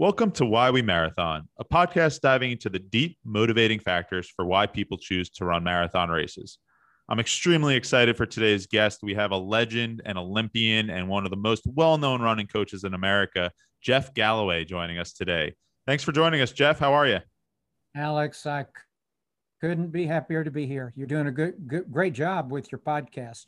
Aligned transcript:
Welcome 0.00 0.30
to 0.34 0.44
Why 0.44 0.70
We 0.70 0.80
Marathon, 0.80 1.48
a 1.58 1.64
podcast 1.64 2.20
diving 2.20 2.52
into 2.52 2.68
the 2.68 2.78
deep, 2.78 3.18
motivating 3.24 3.80
factors 3.80 4.30
for 4.30 4.44
why 4.44 4.64
people 4.64 4.96
choose 4.96 5.28
to 5.30 5.44
run 5.44 5.64
marathon 5.64 6.08
races. 6.08 6.58
I'm 7.08 7.18
extremely 7.18 7.74
excited 7.74 8.16
for 8.16 8.24
today's 8.24 8.68
guest. 8.68 9.00
We 9.02 9.14
have 9.14 9.32
a 9.32 9.36
legend, 9.36 10.02
an 10.04 10.16
Olympian, 10.16 10.88
and 10.88 11.08
one 11.08 11.24
of 11.24 11.30
the 11.30 11.36
most 11.36 11.64
well 11.66 11.98
known 11.98 12.22
running 12.22 12.46
coaches 12.46 12.84
in 12.84 12.94
America, 12.94 13.50
Jeff 13.82 14.14
Galloway, 14.14 14.64
joining 14.64 15.00
us 15.00 15.14
today. 15.14 15.56
Thanks 15.84 16.04
for 16.04 16.12
joining 16.12 16.42
us, 16.42 16.52
Jeff. 16.52 16.78
How 16.78 16.92
are 16.92 17.08
you? 17.08 17.18
Alex, 17.96 18.46
I 18.46 18.66
couldn't 19.60 19.90
be 19.90 20.06
happier 20.06 20.44
to 20.44 20.50
be 20.52 20.64
here. 20.64 20.92
You're 20.94 21.08
doing 21.08 21.26
a 21.26 21.32
good, 21.32 21.54
good 21.66 21.90
great 21.90 22.12
job 22.12 22.52
with 22.52 22.70
your 22.70 22.78
podcast. 22.78 23.46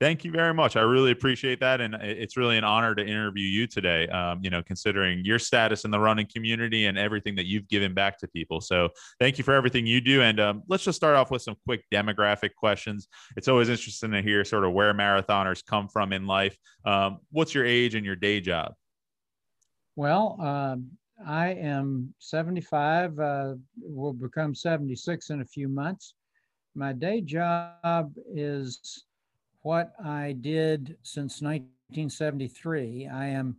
Thank 0.00 0.24
you 0.24 0.32
very 0.32 0.54
much. 0.54 0.76
I 0.76 0.80
really 0.80 1.10
appreciate 1.10 1.60
that, 1.60 1.82
and 1.82 1.94
it's 1.94 2.38
really 2.38 2.56
an 2.56 2.64
honor 2.64 2.94
to 2.94 3.06
interview 3.06 3.44
you 3.44 3.66
today. 3.66 4.08
Um, 4.08 4.40
you 4.42 4.48
know, 4.48 4.62
considering 4.62 5.22
your 5.26 5.38
status 5.38 5.84
in 5.84 5.90
the 5.90 6.00
running 6.00 6.26
community 6.26 6.86
and 6.86 6.96
everything 6.96 7.34
that 7.36 7.44
you've 7.44 7.68
given 7.68 7.92
back 7.92 8.18
to 8.20 8.28
people. 8.28 8.62
So, 8.62 8.88
thank 9.18 9.36
you 9.36 9.44
for 9.44 9.52
everything 9.52 9.84
you 9.86 10.00
do. 10.00 10.22
And 10.22 10.40
um, 10.40 10.62
let's 10.68 10.84
just 10.84 10.96
start 10.96 11.16
off 11.16 11.30
with 11.30 11.42
some 11.42 11.54
quick 11.66 11.84
demographic 11.92 12.54
questions. 12.56 13.08
It's 13.36 13.46
always 13.46 13.68
interesting 13.68 14.12
to 14.12 14.22
hear 14.22 14.42
sort 14.42 14.64
of 14.64 14.72
where 14.72 14.94
marathoners 14.94 15.62
come 15.62 15.86
from 15.86 16.14
in 16.14 16.26
life. 16.26 16.56
Um, 16.86 17.18
what's 17.30 17.54
your 17.54 17.66
age 17.66 17.94
and 17.94 18.06
your 18.06 18.16
day 18.16 18.40
job? 18.40 18.72
Well, 19.96 20.38
um, 20.40 20.92
I 21.26 21.48
am 21.48 22.14
75. 22.20 23.18
Uh, 23.18 23.54
will 23.82 24.14
become 24.14 24.54
76 24.54 25.28
in 25.28 25.42
a 25.42 25.44
few 25.44 25.68
months. 25.68 26.14
My 26.74 26.94
day 26.94 27.20
job 27.20 28.14
is 28.34 29.04
what 29.62 29.92
I 30.02 30.32
did 30.32 30.96
since 31.02 31.42
1973. 31.42 33.08
I 33.08 33.26
am 33.26 33.56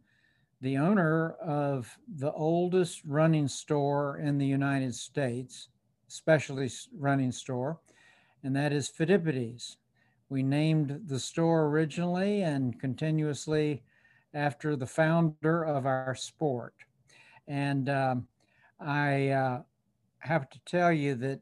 the 0.62 0.78
owner 0.78 1.32
of 1.42 1.98
the 2.18 2.32
oldest 2.34 3.02
running 3.06 3.48
store 3.48 4.18
in 4.18 4.38
the 4.38 4.46
United 4.46 4.96
States, 4.96 5.70
specialty 6.08 6.70
running 6.98 7.32
store, 7.32 7.80
and 8.44 8.56
that 8.56 8.74
is 8.74 8.90
Phidippides. 8.90 9.78
We 10.30 10.44
named 10.44 11.02
the 11.08 11.20
store 11.20 11.68
originally 11.68 12.42
and 12.44 12.80
continuously 12.80 13.84
after 14.34 14.76
the 14.76 14.88
founder 14.88 15.64
of 15.64 15.86
our 15.86 16.16
sport. 16.16 16.74
And 17.48 17.90
um, 17.90 18.28
I 18.80 19.30
uh, 19.30 19.62
have 20.20 20.50
to 20.52 20.60
tell 20.66 20.92
you 20.92 21.16
that 21.16 21.42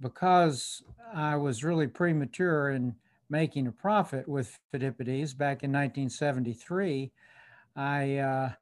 because 0.00 0.82
I 1.14 1.36
was 1.36 1.64
really 1.64 1.86
premature 1.86 2.70
in 2.70 2.94
making 3.30 3.66
a 3.66 3.72
profit 3.72 4.26
with 4.28 4.58
Phidippides 4.72 5.36
back 5.36 5.62
in 5.62 5.72
1973, 5.72 7.10
I 7.76 8.16
uh, 8.16 8.52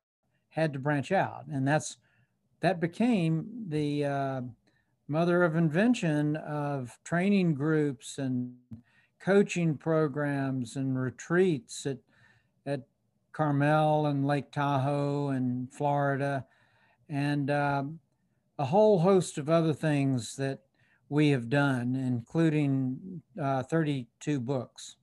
had 0.50 0.73
to 0.73 0.78
branch 0.78 1.12
out, 1.12 1.45
and 1.50 1.67
that's 1.67 1.97
that 2.61 2.81
became 2.81 3.47
the 3.69 4.05
uh, 4.05 4.41
mother 5.08 5.42
of 5.42 5.56
invention 5.56 6.36
of 6.36 6.98
training 7.05 7.55
groups 7.55 8.19
and 8.19 8.55
coaching 9.20 9.77
programs 9.77 10.77
and 10.77 10.98
retreats 10.98 11.86
at 11.86 11.98
at 12.67 12.83
Carmel 13.33 14.06
and 14.06 14.27
Lake 14.27 14.51
Tahoe 14.51 15.28
and 15.28 15.73
Florida, 15.73 16.47
and 17.08 17.51
um, 17.51 18.01
a 18.58 18.64
whole 18.64 18.98
host 18.98 19.39
of 19.39 19.48
other 19.48 19.75
things 19.75 20.36
that 20.36 20.61
we 21.09 21.31
have 21.31 21.49
done, 21.49 21.95
including 21.95 23.23
uh, 23.41 23.62
32 23.62 24.41
books. 24.41 24.97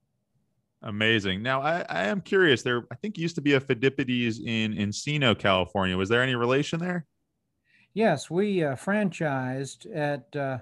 Amazing. 0.81 1.41
Now, 1.41 1.61
I, 1.61 1.85
I, 1.87 2.03
am 2.05 2.19
curious. 2.19 2.61
There, 2.61 2.83
I 2.91 2.95
think 2.95 3.17
used 3.17 3.35
to 3.35 3.41
be 3.41 3.53
a 3.53 3.59
Phidippides 3.61 4.45
in 4.45 4.73
Encino, 4.73 5.37
California. 5.37 5.95
Was 5.95 6.09
there 6.09 6.21
any 6.21 6.35
relation 6.35 6.79
there? 6.79 7.05
Yes, 7.93 8.29
we 8.29 8.63
uh, 8.63 8.75
franchised 8.75 9.85
at 9.95 10.35
uh, 10.35 10.57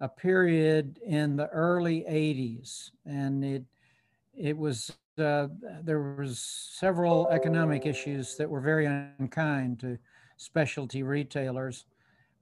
a 0.00 0.08
period 0.08 1.00
in 1.04 1.34
the 1.34 1.48
early 1.48 2.04
80s, 2.08 2.90
and 3.06 3.44
it 3.44 3.64
it 4.38 4.56
was 4.56 4.92
uh, 5.18 5.48
there 5.82 6.14
was 6.16 6.38
several 6.38 7.28
economic 7.30 7.86
issues 7.86 8.36
that 8.36 8.48
were 8.48 8.60
very 8.60 8.84
unkind 8.86 9.80
to 9.80 9.98
specialty 10.36 11.02
retailers 11.02 11.86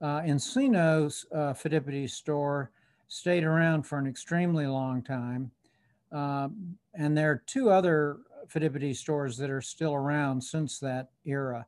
uh, 0.05 0.21
Encino's 0.21 1.25
uh, 1.33 1.51
Phidippides 1.53 2.11
store 2.11 2.69
stayed 3.07 3.43
around 3.43 3.81
for 3.87 3.97
an 3.97 4.05
extremely 4.05 4.67
long 4.67 5.01
time. 5.01 5.49
Uh, 6.11 6.47
and 6.93 7.17
there 7.17 7.31
are 7.31 7.43
two 7.47 7.71
other 7.71 8.17
Phidippides 8.47 8.97
stores 8.97 9.35
that 9.37 9.49
are 9.49 9.63
still 9.63 9.95
around 9.95 10.43
since 10.43 10.77
that 10.77 11.09
era. 11.25 11.65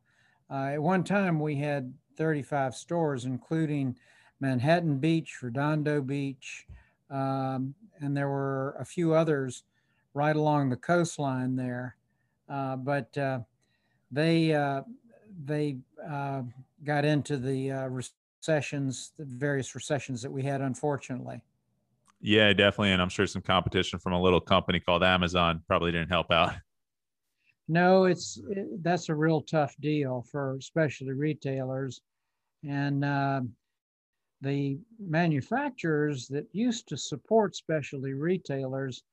Uh, 0.51 0.69
at 0.73 0.81
one 0.83 1.03
time, 1.03 1.39
we 1.39 1.55
had 1.55 1.91
35 2.15 2.75
stores, 2.75 3.25
including 3.25 3.97
Manhattan 4.39 4.99
Beach, 4.99 5.41
Redondo 5.41 5.99
Beach, 5.99 6.67
um, 7.09 7.73
and 8.01 8.15
there 8.15 8.29
were 8.29 8.75
a 8.79 8.85
few 8.85 9.15
others 9.15 9.63
right 10.13 10.35
along 10.35 10.69
the 10.69 10.77
coastline 10.77 11.55
there. 11.55 11.95
Uh, 12.47 12.75
but 12.75 13.17
uh, 13.17 13.39
they 14.11 14.53
uh, 14.53 14.83
they 15.43 15.77
uh, 16.07 16.43
got 16.83 17.03
into 17.03 17.37
the 17.37 17.71
recessions, 18.39 19.11
the 19.17 19.25
various 19.25 19.75
recessions 19.75 20.21
that 20.21 20.31
we 20.31 20.43
had, 20.43 20.61
unfortunately. 20.61 21.41
Yeah, 22.21 22.53
definitely. 22.53 22.91
And 22.91 23.01
I'm 23.01 23.09
sure 23.09 23.27
some 23.27 23.41
competition 23.41 23.99
from 23.99 24.13
a 24.13 24.21
little 24.21 24.41
company 24.41 24.79
called 24.79 25.03
Amazon 25.03 25.61
probably 25.67 25.91
didn't 25.91 26.09
help 26.09 26.31
out. 26.31 26.53
No, 27.69 28.05
it's 28.05 28.39
it, 28.49 28.81
that's 28.81 29.09
a 29.09 29.15
real 29.15 29.41
tough 29.41 29.75
deal 29.81 30.25
for 30.31 30.55
especially 30.55 31.11
retailers. 31.11 31.99
And 32.63 33.03
uh, 33.03 33.41
the 34.39 34.79
manufacturers 34.97 36.29
that 36.29 36.47
used 36.53 36.87
to 36.87 36.95
support 36.95 37.57
specialty 37.57 38.13
retailers 38.13 39.03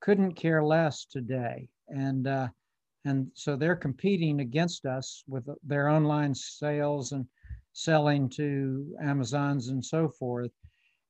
couldn't 0.00 0.34
care 0.34 0.62
less 0.62 1.06
today. 1.06 1.70
And 1.88 2.26
uh, 2.26 2.48
and 3.06 3.30
so 3.32 3.56
they're 3.56 3.74
competing 3.74 4.40
against 4.40 4.84
us 4.84 5.24
with 5.26 5.48
their 5.64 5.88
online 5.88 6.34
sales 6.34 7.12
and 7.12 7.26
selling 7.76 8.26
to 8.26 8.96
Amazons 9.02 9.68
and 9.68 9.84
so 9.84 10.08
forth. 10.08 10.50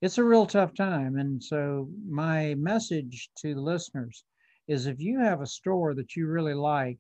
It's 0.02 0.18
a 0.18 0.24
real 0.24 0.46
tough 0.46 0.74
time. 0.74 1.16
And 1.16 1.42
so, 1.42 1.88
my 2.08 2.56
message 2.56 3.30
to 3.38 3.54
the 3.54 3.60
listeners 3.60 4.24
is 4.66 4.86
if 4.86 5.00
you 5.00 5.20
have 5.20 5.40
a 5.40 5.46
store 5.46 5.94
that 5.94 6.16
you 6.16 6.26
really 6.26 6.54
like, 6.54 6.98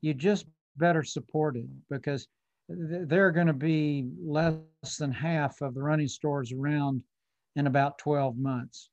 you 0.00 0.14
just 0.14 0.46
better 0.76 1.02
support 1.02 1.56
it 1.56 1.66
because 1.90 2.28
there 2.68 3.26
are 3.26 3.32
going 3.32 3.48
to 3.48 3.52
be 3.52 4.08
less 4.24 4.96
than 4.98 5.10
half 5.10 5.60
of 5.60 5.74
the 5.74 5.82
running 5.82 6.08
stores 6.08 6.52
around 6.52 7.02
in 7.56 7.66
about 7.66 7.98
12 7.98 8.38
months. 8.38 8.90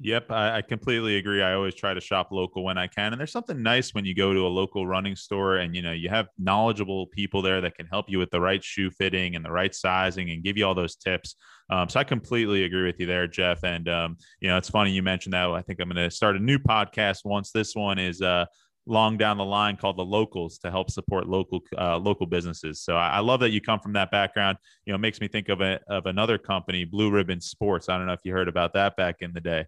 Yep, 0.00 0.30
I, 0.30 0.58
I, 0.58 0.62
completely 0.62 1.16
agree. 1.16 1.42
I 1.42 1.54
always 1.54 1.74
try 1.74 1.92
to 1.92 2.00
shop 2.00 2.28
local 2.30 2.62
when 2.62 2.78
I 2.78 2.86
can, 2.86 3.12
and 3.12 3.18
there's 3.18 3.32
something 3.32 3.60
nice 3.60 3.94
when 3.94 4.04
you 4.04 4.14
go 4.14 4.32
to 4.32 4.46
a 4.46 4.48
local 4.48 4.86
running 4.86 5.16
store 5.16 5.56
and 5.56 5.74
you 5.74 5.82
know 5.82 5.90
you 5.90 6.08
have 6.08 6.28
knowledgeable 6.38 7.08
people 7.08 7.42
there 7.42 7.60
that 7.60 7.74
can 7.74 7.86
help 7.86 8.08
you 8.08 8.20
with 8.20 8.30
the 8.30 8.40
right 8.40 8.62
shoe 8.62 8.90
fitting 8.90 9.34
and 9.34 9.44
the 9.44 9.50
right 9.50 9.74
sizing 9.74 10.30
and 10.30 10.44
give 10.44 10.56
you 10.56 10.64
all 10.64 10.74
those 10.74 10.94
tips. 10.94 11.34
Um, 11.70 11.88
so 11.88 11.98
I 11.98 12.04
completely 12.04 12.62
agree 12.62 12.84
with 12.84 13.00
you 13.00 13.06
there, 13.06 13.26
Jeff. 13.26 13.64
And 13.64 13.88
um, 13.88 14.16
you 14.40 14.48
know, 14.48 14.56
it's 14.56 14.70
funny 14.70 14.92
you 14.92 15.02
mentioned 15.02 15.32
that. 15.32 15.50
I 15.50 15.62
think 15.62 15.80
I'm 15.80 15.88
going 15.88 16.08
to 16.08 16.14
start 16.14 16.36
a 16.36 16.40
new 16.40 16.60
podcast 16.60 17.24
once 17.24 17.50
this 17.50 17.74
one 17.74 17.98
is 17.98 18.22
uh, 18.22 18.44
long 18.86 19.18
down 19.18 19.36
the 19.36 19.44
line 19.44 19.76
called 19.76 19.98
the 19.98 20.04
locals 20.04 20.58
to 20.58 20.70
help 20.70 20.92
support 20.92 21.26
local 21.26 21.60
uh, 21.76 21.98
local 21.98 22.24
businesses 22.24 22.80
so 22.80 22.96
I, 22.96 23.16
I, 23.16 23.18
love 23.18 23.40
that 23.40 23.50
you 23.50 23.60
come 23.60 23.80
from 23.80 23.92
that 23.92 24.10
background 24.10 24.56
you 24.86 24.92
know 24.92 24.94
it 24.94 25.00
makes 25.00 25.20
me 25.20 25.28
think 25.28 25.50
of 25.50 25.60
a, 25.60 25.78
of 25.90 26.06
another 26.06 26.38
company 26.38 26.86
blue 26.86 27.10
ribbon 27.10 27.38
sports 27.38 27.90
i 27.90 27.98
don't 27.98 28.06
know 28.06 28.14
if 28.14 28.20
you 28.24 28.32
heard 28.32 28.48
about 28.48 28.72
that 28.72 28.96
back 28.96 29.16
in 29.20 29.34
the 29.34 29.42
day 29.42 29.66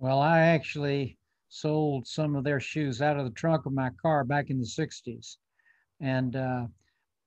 well, 0.00 0.18
I 0.18 0.40
actually 0.40 1.18
sold 1.50 2.06
some 2.06 2.34
of 2.34 2.42
their 2.42 2.58
shoes 2.58 3.02
out 3.02 3.18
of 3.18 3.26
the 3.26 3.30
trunk 3.32 3.66
of 3.66 3.74
my 3.74 3.90
car 4.00 4.24
back 4.24 4.48
in 4.48 4.58
the 4.58 4.66
60s. 4.66 5.36
And 6.00 6.34
uh, 6.34 6.66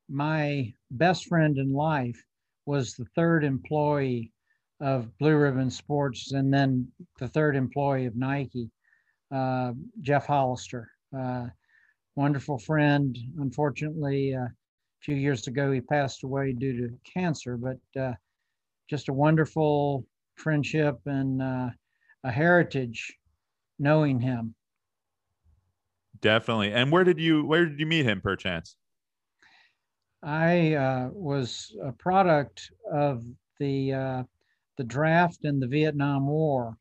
my 0.09 0.73
best 0.89 1.27
friend 1.27 1.59
in 1.59 1.71
life 1.71 2.19
was 2.65 2.95
the 2.95 3.05
third 3.15 3.43
employee 3.43 4.31
of 4.81 5.15
Blue 5.19 5.37
Ribbon 5.37 5.69
Sports 5.69 6.31
and 6.31 6.51
then 6.51 6.87
the 7.19 7.27
third 7.27 7.55
employee 7.55 8.07
of 8.07 8.15
Nike, 8.15 8.71
uh, 9.31 9.73
Geoff 10.01 10.25
Hollister. 10.25 10.89
Uh, 11.15 11.47
wonderful 12.15 12.57
friend. 12.57 13.15
Unfortunately, 13.37 14.33
uh, 14.33 14.45
a 14.45 14.51
few 15.01 15.15
years 15.15 15.45
ago, 15.45 15.71
he 15.71 15.79
passed 15.79 16.23
away 16.23 16.53
due 16.53 16.75
to 16.87 16.97
cancer, 17.13 17.55
but 17.55 18.01
uh, 18.01 18.13
just 18.89 19.09
a 19.09 19.13
wonderful 19.13 20.07
friendship 20.37 20.99
and 21.05 21.39
uh, 21.39 21.69
a 22.23 22.31
heritage 22.31 23.13
knowing 23.79 24.19
him. 24.19 24.55
Definitely. 26.21 26.71
And 26.71 26.91
where 26.91 27.03
did 27.03 27.19
you 27.19 27.45
where 27.45 27.65
did 27.65 27.79
you 27.79 27.85
meet 27.85 28.05
him 28.05 28.21
perchance? 28.21 28.77
I 30.21 30.75
uh, 30.75 31.09
was 31.11 31.75
a 31.83 31.91
product 31.91 32.71
of 32.91 33.23
the 33.59 33.93
uh, 33.93 34.23
the 34.77 34.85
draft 34.85 35.39
in 35.43 35.59
the 35.59 35.67
Vietnam 35.67 36.27
War, 36.27 36.77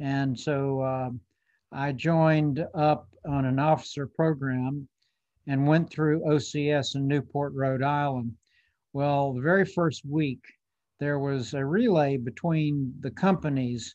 and 0.00 0.38
so 0.38 0.80
uh, 0.80 1.10
I 1.70 1.92
joined 1.92 2.66
up 2.74 3.08
on 3.24 3.44
an 3.44 3.60
officer 3.60 4.08
program 4.08 4.88
and 5.46 5.66
went 5.66 5.90
through 5.90 6.24
OCS 6.24 6.96
in 6.96 7.06
Newport, 7.06 7.52
Rhode 7.54 7.82
Island. 7.82 8.34
Well, 8.92 9.32
the 9.32 9.40
very 9.40 9.64
first 9.64 10.04
week, 10.04 10.42
there 10.98 11.18
was 11.20 11.54
a 11.54 11.64
relay 11.64 12.16
between 12.16 12.94
the 13.00 13.10
companies 13.12 13.94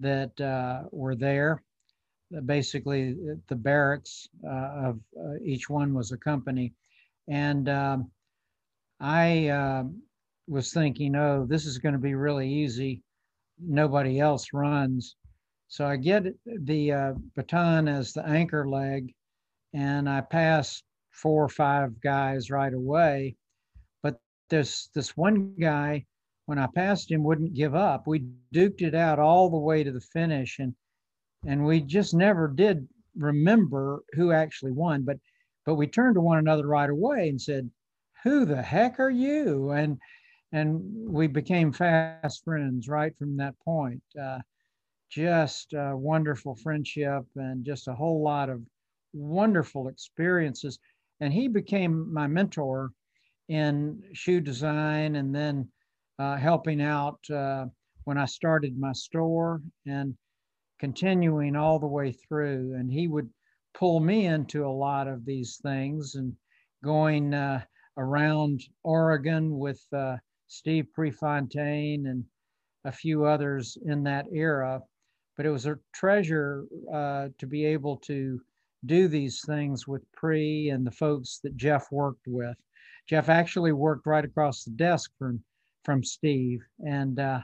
that 0.00 0.38
uh, 0.40 0.88
were 0.90 1.14
there. 1.14 1.62
Basically, 2.46 3.16
the 3.48 3.56
barracks 3.56 4.28
uh, 4.44 4.88
of 4.88 5.00
uh, 5.18 5.34
each 5.42 5.68
one 5.68 5.94
was 5.94 6.12
a 6.12 6.16
company. 6.16 6.72
And 7.28 7.68
um, 7.68 8.10
I 9.00 9.48
uh, 9.48 9.84
was 10.48 10.72
thinking, 10.72 11.16
oh, 11.16 11.46
this 11.48 11.66
is 11.66 11.78
going 11.78 11.94
to 11.94 11.98
be 12.00 12.14
really 12.14 12.48
easy. 12.48 13.02
Nobody 13.58 14.20
else 14.20 14.48
runs. 14.52 15.16
So 15.68 15.86
I 15.86 15.96
get 15.96 16.24
the 16.44 16.92
uh, 16.92 17.12
baton 17.36 17.86
as 17.86 18.12
the 18.12 18.26
anchor 18.26 18.68
leg, 18.68 19.14
and 19.72 20.08
I 20.08 20.20
pass 20.20 20.82
four 21.12 21.44
or 21.44 21.48
five 21.48 22.00
guys 22.00 22.50
right 22.50 22.74
away. 22.74 23.36
But 24.02 24.18
this 24.48 24.88
this 24.94 25.16
one 25.16 25.54
guy, 25.60 26.06
when 26.46 26.58
I 26.58 26.66
passed 26.74 27.10
him, 27.10 27.22
wouldn't 27.24 27.54
give 27.54 27.74
up. 27.74 28.06
We 28.06 28.26
duked 28.52 28.82
it 28.82 28.94
out 28.94 29.18
all 29.18 29.50
the 29.50 29.58
way 29.58 29.84
to 29.84 29.92
the 29.92 30.00
finish, 30.00 30.58
and 30.58 30.74
and 31.46 31.64
we 31.64 31.80
just 31.80 32.14
never 32.14 32.48
did 32.48 32.88
remember 33.16 34.02
who 34.12 34.32
actually 34.32 34.72
won. 34.72 35.02
But 35.02 35.18
but 35.66 35.76
we 35.76 35.86
turned 35.86 36.16
to 36.16 36.20
one 36.20 36.38
another 36.38 36.66
right 36.66 36.90
away 36.90 37.28
and 37.28 37.40
said, 37.40 37.70
"Who 38.24 38.44
the 38.44 38.62
heck 38.62 38.98
are 39.00 39.10
you?" 39.10 39.70
and 39.70 39.98
and 40.52 40.82
we 41.08 41.26
became 41.28 41.72
fast 41.72 42.44
friends 42.44 42.88
right 42.88 43.16
from 43.16 43.36
that 43.36 43.58
point. 43.60 44.02
Uh, 44.20 44.40
just 45.08 45.74
wonderful 45.74 46.54
friendship 46.54 47.24
and 47.36 47.64
just 47.64 47.88
a 47.88 47.94
whole 47.94 48.22
lot 48.22 48.48
of 48.48 48.62
wonderful 49.12 49.88
experiences. 49.88 50.78
And 51.20 51.32
he 51.32 51.48
became 51.48 52.12
my 52.12 52.26
mentor 52.26 52.92
in 53.48 54.02
shoe 54.12 54.40
design 54.40 55.16
and 55.16 55.34
then 55.34 55.68
uh, 56.20 56.36
helping 56.36 56.80
out 56.80 57.18
uh, 57.30 57.66
when 58.04 58.18
I 58.18 58.26
started 58.26 58.78
my 58.78 58.92
store 58.92 59.60
and 59.86 60.14
continuing 60.78 61.56
all 61.56 61.78
the 61.78 61.86
way 61.86 62.12
through. 62.12 62.74
And 62.78 62.92
he 62.92 63.08
would 63.08 63.28
pull 63.74 64.00
me 64.00 64.26
into 64.26 64.64
a 64.66 64.78
lot 64.86 65.08
of 65.08 65.24
these 65.24 65.58
things 65.62 66.14
and 66.14 66.34
going 66.84 67.34
uh, 67.34 67.62
around 67.96 68.60
Oregon 68.84 69.58
with 69.58 69.84
uh, 69.92 70.16
Steve 70.46 70.86
Prefontaine 70.94 72.06
and 72.06 72.24
a 72.84 72.92
few 72.92 73.24
others 73.24 73.76
in 73.84 74.02
that 74.04 74.26
era 74.32 74.80
but 75.40 75.46
it 75.46 75.50
was 75.50 75.64
a 75.64 75.78
treasure 75.94 76.66
uh, 76.92 77.28
to 77.38 77.46
be 77.46 77.64
able 77.64 77.96
to 77.96 78.38
do 78.84 79.08
these 79.08 79.42
things 79.46 79.88
with 79.88 80.02
Pre 80.12 80.68
and 80.68 80.86
the 80.86 80.90
folks 80.90 81.40
that 81.42 81.56
Jeff 81.56 81.90
worked 81.90 82.26
with. 82.26 82.58
Jeff 83.08 83.30
actually 83.30 83.72
worked 83.72 84.04
right 84.06 84.22
across 84.22 84.64
the 84.64 84.70
desk 84.72 85.10
from 85.18 85.42
from 85.84 86.02
Steve, 86.04 86.60
and 86.86 87.18
uh, 87.18 87.40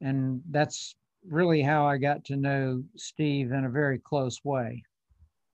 and 0.00 0.42
that's 0.50 0.96
really 1.28 1.62
how 1.62 1.86
I 1.86 1.98
got 1.98 2.24
to 2.26 2.36
know 2.36 2.82
Steve 2.96 3.52
in 3.52 3.64
a 3.64 3.70
very 3.70 3.98
close 3.98 4.44
way. 4.44 4.82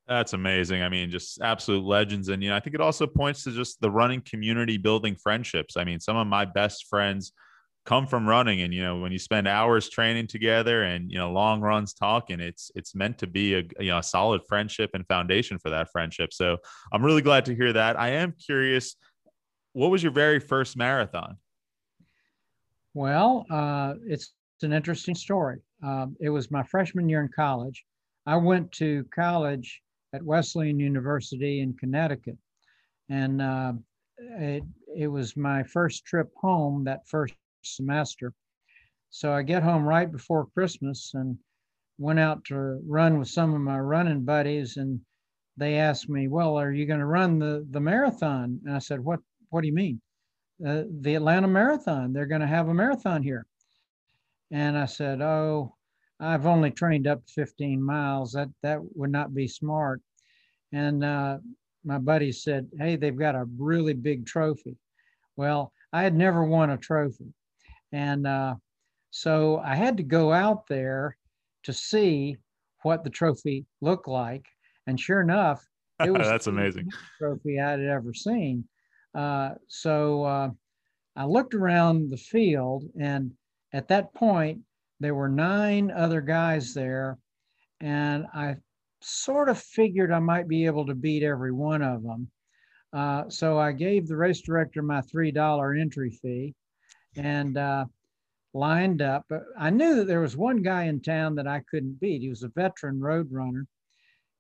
That's 0.08 0.32
amazing. 0.32 0.82
I 0.82 0.88
mean, 0.88 1.08
just 1.08 1.40
absolute 1.40 1.84
legends. 1.84 2.31
And, 2.31 2.43
you 2.43 2.50
know, 2.50 2.56
I 2.56 2.61
think 2.61 2.75
it 2.75 2.81
also 2.81 3.06
points 3.06 3.44
to 3.44 3.52
just 3.52 3.81
the 3.81 3.93
running 3.93 4.22
community 4.22 4.76
building 4.76 5.14
friendships. 5.14 5.76
I 5.76 5.84
mean, 5.84 6.00
some 6.00 6.17
of 6.17 6.26
my 6.26 6.44
best 6.44 6.88
friends 6.88 7.32
come 7.87 8.06
from 8.06 8.28
running 8.28 8.61
and 8.61 8.75
you 8.75 8.82
know 8.82 8.99
when 8.99 9.11
you 9.11 9.19
spend 9.19 9.49
hours 9.49 9.88
training 9.88 10.26
together 10.26 10.82
and 10.82 11.11
you 11.11 11.17
know 11.17 11.32
long 11.32 11.61
runs 11.61 11.94
talking 11.94 12.38
it's 12.38 12.70
it's 12.75 12.94
meant 12.94 13.17
to 13.17 13.26
be 13.26 13.55
a 13.55 13.62
you 13.81 13.88
know 13.88 13.99
a 13.99 14.02
solid 14.02 14.43
friendship 14.46 14.90
and 14.93 15.06
foundation 15.06 15.58
for 15.58 15.70
that 15.70 15.90
friendship 15.90 16.32
so 16.32 16.58
i'm 16.93 17.02
really 17.02 17.22
glad 17.22 17.44
to 17.44 17.55
hear 17.55 17.72
that 17.72 17.99
i 17.99 18.11
am 18.11 18.32
curious 18.32 18.96
what 19.72 19.90
was 19.90 20.02
your 20.02 20.12
very 20.12 20.38
first 20.38 20.76
marathon 20.76 21.38
well 22.94 23.46
uh, 23.50 23.94
it's, 24.06 24.34
an 24.62 24.75
interesting 24.75 25.14
story 25.14 25.58
um, 25.82 26.14
it 26.20 26.28
was 26.28 26.50
my 26.50 26.62
freshman 26.62 27.08
year 27.08 27.22
in 27.22 27.31
college 27.34 27.87
i 28.26 28.37
went 28.37 28.70
to 28.72 29.06
college 29.14 29.81
at 30.12 30.22
wesleyan 30.22 30.78
university 30.78 31.60
in 31.62 31.72
connecticut 31.78 32.37
and 33.08 33.40
uh, 33.40 33.72
it, 34.38 34.64
it 34.96 35.08
was 35.08 35.37
my 35.37 35.62
first 35.62 36.04
trip 36.04 36.31
home 36.37 36.84
that 36.84 37.06
first 37.08 37.34
semester. 37.62 38.32
So 39.10 39.32
I 39.32 39.43
get 39.43 39.62
home 39.62 39.84
right 39.84 40.10
before 40.10 40.46
Christmas 40.46 41.12
and 41.14 41.38
went 41.98 42.19
out 42.19 42.44
to 42.46 42.81
run 42.86 43.19
with 43.19 43.28
some 43.28 43.54
of 43.54 43.60
my 43.60 43.78
running 43.78 44.25
buddies 44.25 44.76
and 44.76 45.00
they 45.56 45.76
asked 45.76 46.08
me, 46.08 46.28
"Well, 46.28 46.56
are 46.56 46.72
you 46.72 46.86
going 46.86 47.00
to 47.00 47.06
run 47.06 47.38
the 47.38 47.66
the 47.70 47.81
marathon?" 47.81 48.60
And 48.64 48.75
I 48.75 48.78
said, 48.78 49.00
"What 49.00 49.20
What 49.50 49.62
do 49.62 49.66
you 49.66 49.75
mean?" 49.75 50.00
Uh, 50.64 50.82
the 51.00 51.14
Atlanta 51.14 51.48
Marathon. 51.48 52.12
They're 52.12 52.26
going 52.26 52.42
to 52.42 52.46
have 52.46 52.68
a 52.68 52.74
marathon 52.74 53.22
here. 53.22 53.46
And 54.50 54.76
I 54.76 54.86
said, 54.86 55.22
"Oh, 55.22 55.74
I've 56.18 56.46
only 56.46 56.70
trained 56.70 57.06
up 57.06 57.22
15 57.28 57.82
miles. 57.82 58.32
That 58.32 58.48
that 58.62 58.80
would 58.94 59.10
not 59.10 59.32
be 59.32 59.48
smart." 59.48 60.02
And 60.72 61.02
uh, 61.04 61.38
my 61.84 61.98
buddy 61.98 62.32
said, 62.32 62.68
"Hey, 62.78 62.96
they've 62.96 63.16
got 63.16 63.34
a 63.34 63.46
really 63.56 63.94
big 63.94 64.26
trophy." 64.26 64.76
Well, 65.36 65.72
I 65.92 66.02
had 66.02 66.14
never 66.14 66.44
won 66.44 66.70
a 66.70 66.76
trophy, 66.76 67.32
and 67.92 68.26
uh, 68.26 68.56
so 69.10 69.58
I 69.58 69.74
had 69.76 69.96
to 69.96 70.02
go 70.02 70.32
out 70.32 70.66
there 70.68 71.16
to 71.62 71.72
see 71.72 72.36
what 72.82 73.04
the 73.04 73.10
trophy 73.10 73.66
looked 73.80 74.08
like. 74.08 74.44
And 74.86 74.98
sure 74.98 75.20
enough, 75.20 75.64
it 76.04 76.10
was 76.16 76.26
that's 76.26 76.48
amazing 76.48 76.88
trophy 77.18 77.58
I 77.60 77.70
had 77.70 77.80
ever 77.80 78.12
seen. 78.12 78.64
Uh, 79.14 79.50
so 79.68 80.24
uh, 80.24 80.50
I 81.16 81.24
looked 81.24 81.54
around 81.54 82.10
the 82.10 82.16
field, 82.16 82.84
and 82.98 83.32
at 83.72 83.88
that 83.88 84.14
point, 84.14 84.60
there 85.00 85.14
were 85.14 85.28
nine 85.28 85.90
other 85.90 86.20
guys 86.20 86.74
there, 86.74 87.18
and 87.80 88.26
I 88.34 88.56
sort 89.00 89.48
of 89.48 89.58
figured 89.58 90.12
I 90.12 90.18
might 90.18 90.48
be 90.48 90.66
able 90.66 90.86
to 90.86 90.94
beat 90.94 91.22
every 91.22 91.52
one 91.52 91.82
of 91.82 92.02
them. 92.02 92.30
Uh, 92.92 93.28
so 93.28 93.58
I 93.58 93.72
gave 93.72 94.06
the 94.06 94.16
race 94.16 94.40
director 94.40 94.82
my 94.82 95.00
three 95.02 95.30
dollar 95.30 95.74
entry 95.74 96.10
fee, 96.10 96.54
and 97.16 97.56
uh, 97.56 97.86
lined 98.52 99.02
up. 99.02 99.24
But 99.28 99.42
I 99.58 99.70
knew 99.70 99.96
that 99.96 100.06
there 100.06 100.20
was 100.20 100.36
one 100.36 100.62
guy 100.62 100.84
in 100.84 101.00
town 101.00 101.34
that 101.36 101.46
I 101.46 101.62
couldn't 101.70 102.00
beat. 102.00 102.22
He 102.22 102.28
was 102.28 102.42
a 102.42 102.48
veteran 102.48 103.00
road 103.00 103.28
runner 103.30 103.66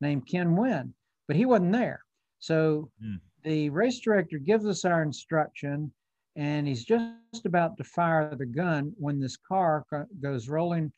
named 0.00 0.26
Ken 0.26 0.56
Wynn, 0.56 0.94
but 1.26 1.36
he 1.36 1.44
wasn't 1.44 1.72
there. 1.72 2.02
So 2.38 2.90
mm. 3.02 3.18
The 3.42 3.70
race 3.70 4.00
director 4.00 4.38
gives 4.38 4.66
us 4.66 4.84
our 4.84 5.02
instruction, 5.02 5.92
and 6.36 6.66
he's 6.66 6.84
just 6.84 7.44
about 7.44 7.76
to 7.76 7.84
fire 7.84 8.34
the 8.34 8.46
gun 8.46 8.92
when 8.96 9.20
this 9.20 9.36
car 9.36 9.84
goes 10.20 10.48
rolling 10.48 10.92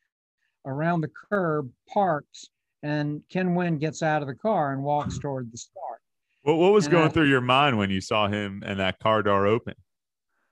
around 0.66 1.00
the 1.00 1.10
curb, 1.30 1.70
parks, 1.92 2.50
and 2.82 3.22
Ken 3.30 3.54
Wynn 3.54 3.78
gets 3.78 4.02
out 4.02 4.22
of 4.22 4.28
the 4.28 4.34
car 4.34 4.72
and 4.72 4.82
walks 4.82 5.18
toward 5.20 5.50
the 5.52 5.58
start. 5.58 6.00
What, 6.42 6.56
what 6.56 6.72
was 6.72 6.86
and 6.86 6.92
going 6.92 7.08
I, 7.08 7.10
through 7.10 7.28
your 7.28 7.40
mind 7.40 7.78
when 7.78 7.90
you 7.90 8.00
saw 8.00 8.28
him 8.28 8.62
and 8.66 8.80
that 8.80 8.98
car 8.98 9.22
door 9.22 9.46
open? 9.46 9.74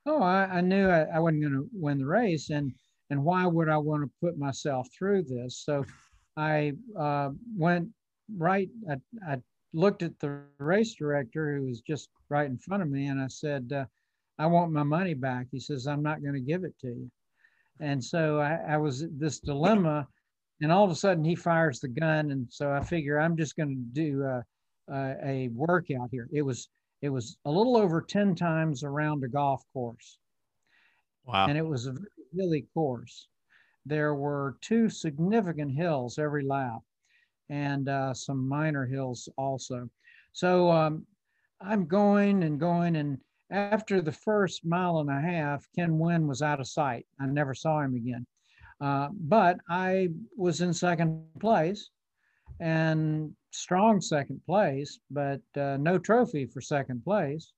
oh, 0.06 0.22
I, 0.22 0.44
I 0.44 0.60
knew 0.60 0.88
I, 0.88 1.02
I 1.14 1.18
wasn't 1.18 1.42
going 1.42 1.54
to 1.54 1.68
win 1.72 1.98
the 1.98 2.06
race, 2.06 2.50
and 2.50 2.72
and 3.10 3.24
why 3.24 3.46
would 3.46 3.68
I 3.68 3.76
want 3.76 4.02
to 4.04 4.10
put 4.20 4.38
myself 4.38 4.88
through 4.96 5.24
this? 5.24 5.62
So 5.64 5.84
I 6.36 6.72
uh, 6.98 7.30
went 7.56 7.88
right. 8.36 8.68
I, 8.90 8.94
I 9.32 9.36
looked 9.72 10.02
at 10.02 10.18
the 10.18 10.42
race 10.58 10.94
director 10.94 11.56
who 11.56 11.66
was 11.66 11.80
just 11.80 12.08
right 12.28 12.48
in 12.48 12.58
front 12.58 12.82
of 12.82 12.90
me, 12.90 13.06
and 13.06 13.20
I 13.20 13.28
said, 13.28 13.72
uh, 13.72 13.84
"I 14.38 14.46
want 14.46 14.72
my 14.72 14.82
money 14.82 15.14
back." 15.14 15.46
He 15.50 15.60
says, 15.60 15.86
"I'm 15.86 16.02
not 16.02 16.22
going 16.22 16.34
to 16.34 16.40
give 16.40 16.64
it 16.64 16.78
to 16.80 16.88
you." 16.88 17.10
And 17.80 18.02
so 18.02 18.40
I, 18.40 18.74
I 18.74 18.76
was 18.76 19.06
this 19.10 19.40
dilemma, 19.40 20.06
and 20.60 20.70
all 20.70 20.84
of 20.84 20.90
a 20.90 20.94
sudden 20.94 21.24
he 21.24 21.34
fires 21.34 21.80
the 21.80 21.88
gun, 21.88 22.30
and 22.30 22.46
so 22.50 22.72
I 22.72 22.82
figure 22.82 23.18
I'm 23.18 23.36
just 23.36 23.56
going 23.56 23.70
to 23.70 23.74
do 23.74 24.22
a, 24.24 24.44
a, 24.92 25.16
a 25.24 25.48
workout 25.48 26.08
here. 26.10 26.28
It 26.32 26.42
was 26.42 26.68
it 27.02 27.08
was 27.08 27.38
a 27.44 27.50
little 27.50 27.76
over 27.76 28.02
10 28.02 28.34
times 28.34 28.84
around 28.84 29.24
a 29.24 29.28
golf 29.28 29.62
course. 29.72 30.18
Wow. 31.24 31.46
And 31.46 31.56
it 31.56 31.66
was 31.66 31.86
a 31.86 31.92
very 31.92 32.06
hilly 32.36 32.66
course. 32.74 33.28
There 33.86 34.14
were 34.14 34.56
two 34.60 34.90
significant 34.90 35.72
hills 35.72 36.18
every 36.18 36.44
lap 36.44 36.80
and 37.50 37.88
uh, 37.88 38.14
some 38.14 38.48
minor 38.48 38.86
hills 38.86 39.28
also. 39.36 39.90
So 40.32 40.70
um, 40.70 41.04
I'm 41.60 41.86
going 41.86 42.44
and 42.44 42.58
going. 42.58 42.96
And 42.96 43.18
after 43.50 44.00
the 44.00 44.12
first 44.12 44.64
mile 44.64 45.00
and 45.00 45.10
a 45.10 45.20
half, 45.20 45.66
Ken 45.76 45.98
Wynn 45.98 46.26
was 46.26 46.40
out 46.40 46.60
of 46.60 46.68
sight. 46.68 47.06
I 47.20 47.26
never 47.26 47.54
saw 47.54 47.80
him 47.80 47.94
again. 47.94 48.26
Uh, 48.80 49.08
but 49.12 49.58
I 49.68 50.08
was 50.36 50.62
in 50.62 50.72
second 50.72 51.22
place 51.38 51.90
and 52.60 53.32
strong 53.50 54.00
second 54.00 54.40
place, 54.46 54.98
but 55.10 55.40
uh, 55.56 55.76
no 55.78 55.98
trophy 55.98 56.46
for 56.46 56.60
second 56.60 57.04
place, 57.04 57.52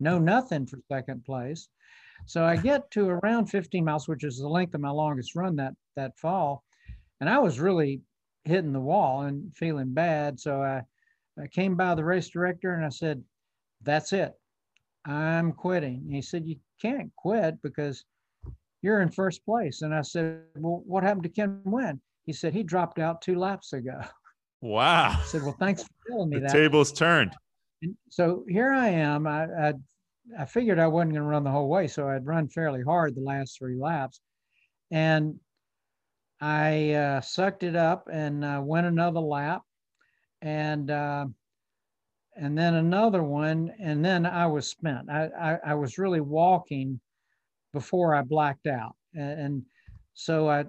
no 0.00 0.18
nothing 0.18 0.66
for 0.66 0.80
second 0.90 1.24
place. 1.24 1.68
So 2.24 2.44
I 2.44 2.56
get 2.56 2.90
to 2.92 3.08
around 3.08 3.46
15 3.46 3.84
miles, 3.84 4.08
which 4.08 4.24
is 4.24 4.38
the 4.38 4.48
length 4.48 4.74
of 4.74 4.80
my 4.80 4.90
longest 4.90 5.36
run 5.36 5.56
that 5.56 5.74
that 5.94 6.18
fall, 6.18 6.64
and 7.20 7.28
I 7.28 7.38
was 7.38 7.60
really 7.60 8.00
hitting 8.46 8.72
the 8.72 8.80
wall 8.80 9.22
and 9.22 9.54
feeling 9.54 9.92
bad. 9.92 10.38
So 10.40 10.62
I 10.62 10.82
I 11.40 11.46
came 11.48 11.76
by 11.76 11.94
the 11.94 12.04
race 12.04 12.28
director 12.28 12.74
and 12.74 12.84
I 12.84 12.88
said, 12.88 13.22
That's 13.82 14.12
it. 14.12 14.32
I'm 15.04 15.52
quitting. 15.52 16.02
And 16.06 16.14
he 16.14 16.22
said, 16.22 16.46
You 16.46 16.56
can't 16.80 17.10
quit 17.16 17.60
because 17.62 18.04
you're 18.82 19.02
in 19.02 19.10
first 19.10 19.44
place. 19.44 19.82
And 19.82 19.94
I 19.94 20.02
said, 20.02 20.42
Well, 20.56 20.82
what 20.86 21.02
happened 21.02 21.24
to 21.24 21.28
Ken 21.28 21.60
Wynn? 21.64 22.00
He 22.24 22.32
said, 22.32 22.54
He 22.54 22.62
dropped 22.62 22.98
out 22.98 23.22
two 23.22 23.38
laps 23.38 23.72
ago. 23.72 24.00
Wow. 24.62 25.18
I 25.20 25.22
said, 25.26 25.42
Well, 25.42 25.54
thanks 25.60 25.82
for 25.82 25.90
telling 26.08 26.30
me 26.30 26.36
the 26.38 26.46
that. 26.46 26.52
tables 26.52 26.90
turned. 26.90 27.36
And 27.82 27.94
so 28.08 28.42
here 28.48 28.72
I 28.72 28.88
am. 28.88 29.26
I, 29.26 29.44
I, 29.44 29.74
I 30.40 30.44
figured 30.46 30.78
I 30.78 30.86
wasn't 30.86 31.12
going 31.12 31.22
to 31.22 31.28
run 31.28 31.44
the 31.44 31.50
whole 31.50 31.68
way. 31.68 31.86
So 31.86 32.08
I'd 32.08 32.24
run 32.24 32.48
fairly 32.48 32.82
hard 32.82 33.14
the 33.14 33.20
last 33.20 33.58
three 33.58 33.76
laps. 33.78 34.18
And 34.90 35.38
I 36.40 36.92
uh, 36.92 37.20
sucked 37.20 37.62
it 37.62 37.76
up 37.76 38.08
and 38.12 38.44
uh, 38.44 38.60
went 38.62 38.86
another 38.86 39.20
lap. 39.20 39.62
And 40.42 40.90
uh, 40.90 41.26
and 42.36 42.56
then 42.56 42.74
another 42.74 43.22
one, 43.22 43.72
and 43.80 44.04
then 44.04 44.26
I 44.26 44.46
was 44.46 44.68
spent. 44.68 45.08
I, 45.10 45.28
I, 45.40 45.58
I 45.68 45.74
was 45.74 45.96
really 45.96 46.20
walking 46.20 47.00
before 47.72 48.14
I 48.14 48.22
blacked 48.22 48.66
out. 48.66 48.94
And, 49.14 49.40
and 49.40 49.62
so 50.12 50.48
I, 50.48 50.64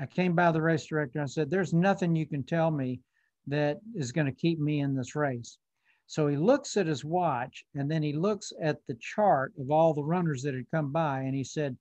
I 0.00 0.06
came 0.06 0.34
by 0.34 0.50
the 0.50 0.60
race 0.60 0.86
director 0.86 1.20
and 1.20 1.26
I 1.26 1.30
said, 1.30 1.50
There's 1.50 1.72
nothing 1.72 2.16
you 2.16 2.26
can 2.26 2.42
tell 2.42 2.70
me 2.70 3.00
that 3.46 3.78
is 3.94 4.10
going 4.10 4.26
to 4.26 4.32
keep 4.32 4.58
me 4.58 4.80
in 4.80 4.96
this 4.96 5.14
race. 5.14 5.58
So 6.06 6.26
he 6.26 6.36
looks 6.36 6.76
at 6.76 6.86
his 6.86 7.04
watch 7.04 7.64
and 7.74 7.88
then 7.88 8.02
he 8.02 8.12
looks 8.12 8.52
at 8.60 8.78
the 8.88 8.96
chart 9.00 9.52
of 9.58 9.70
all 9.70 9.94
the 9.94 10.02
runners 10.02 10.42
that 10.42 10.54
had 10.54 10.70
come 10.70 10.90
by 10.90 11.20
and 11.20 11.34
he 11.34 11.44
said, 11.44 11.76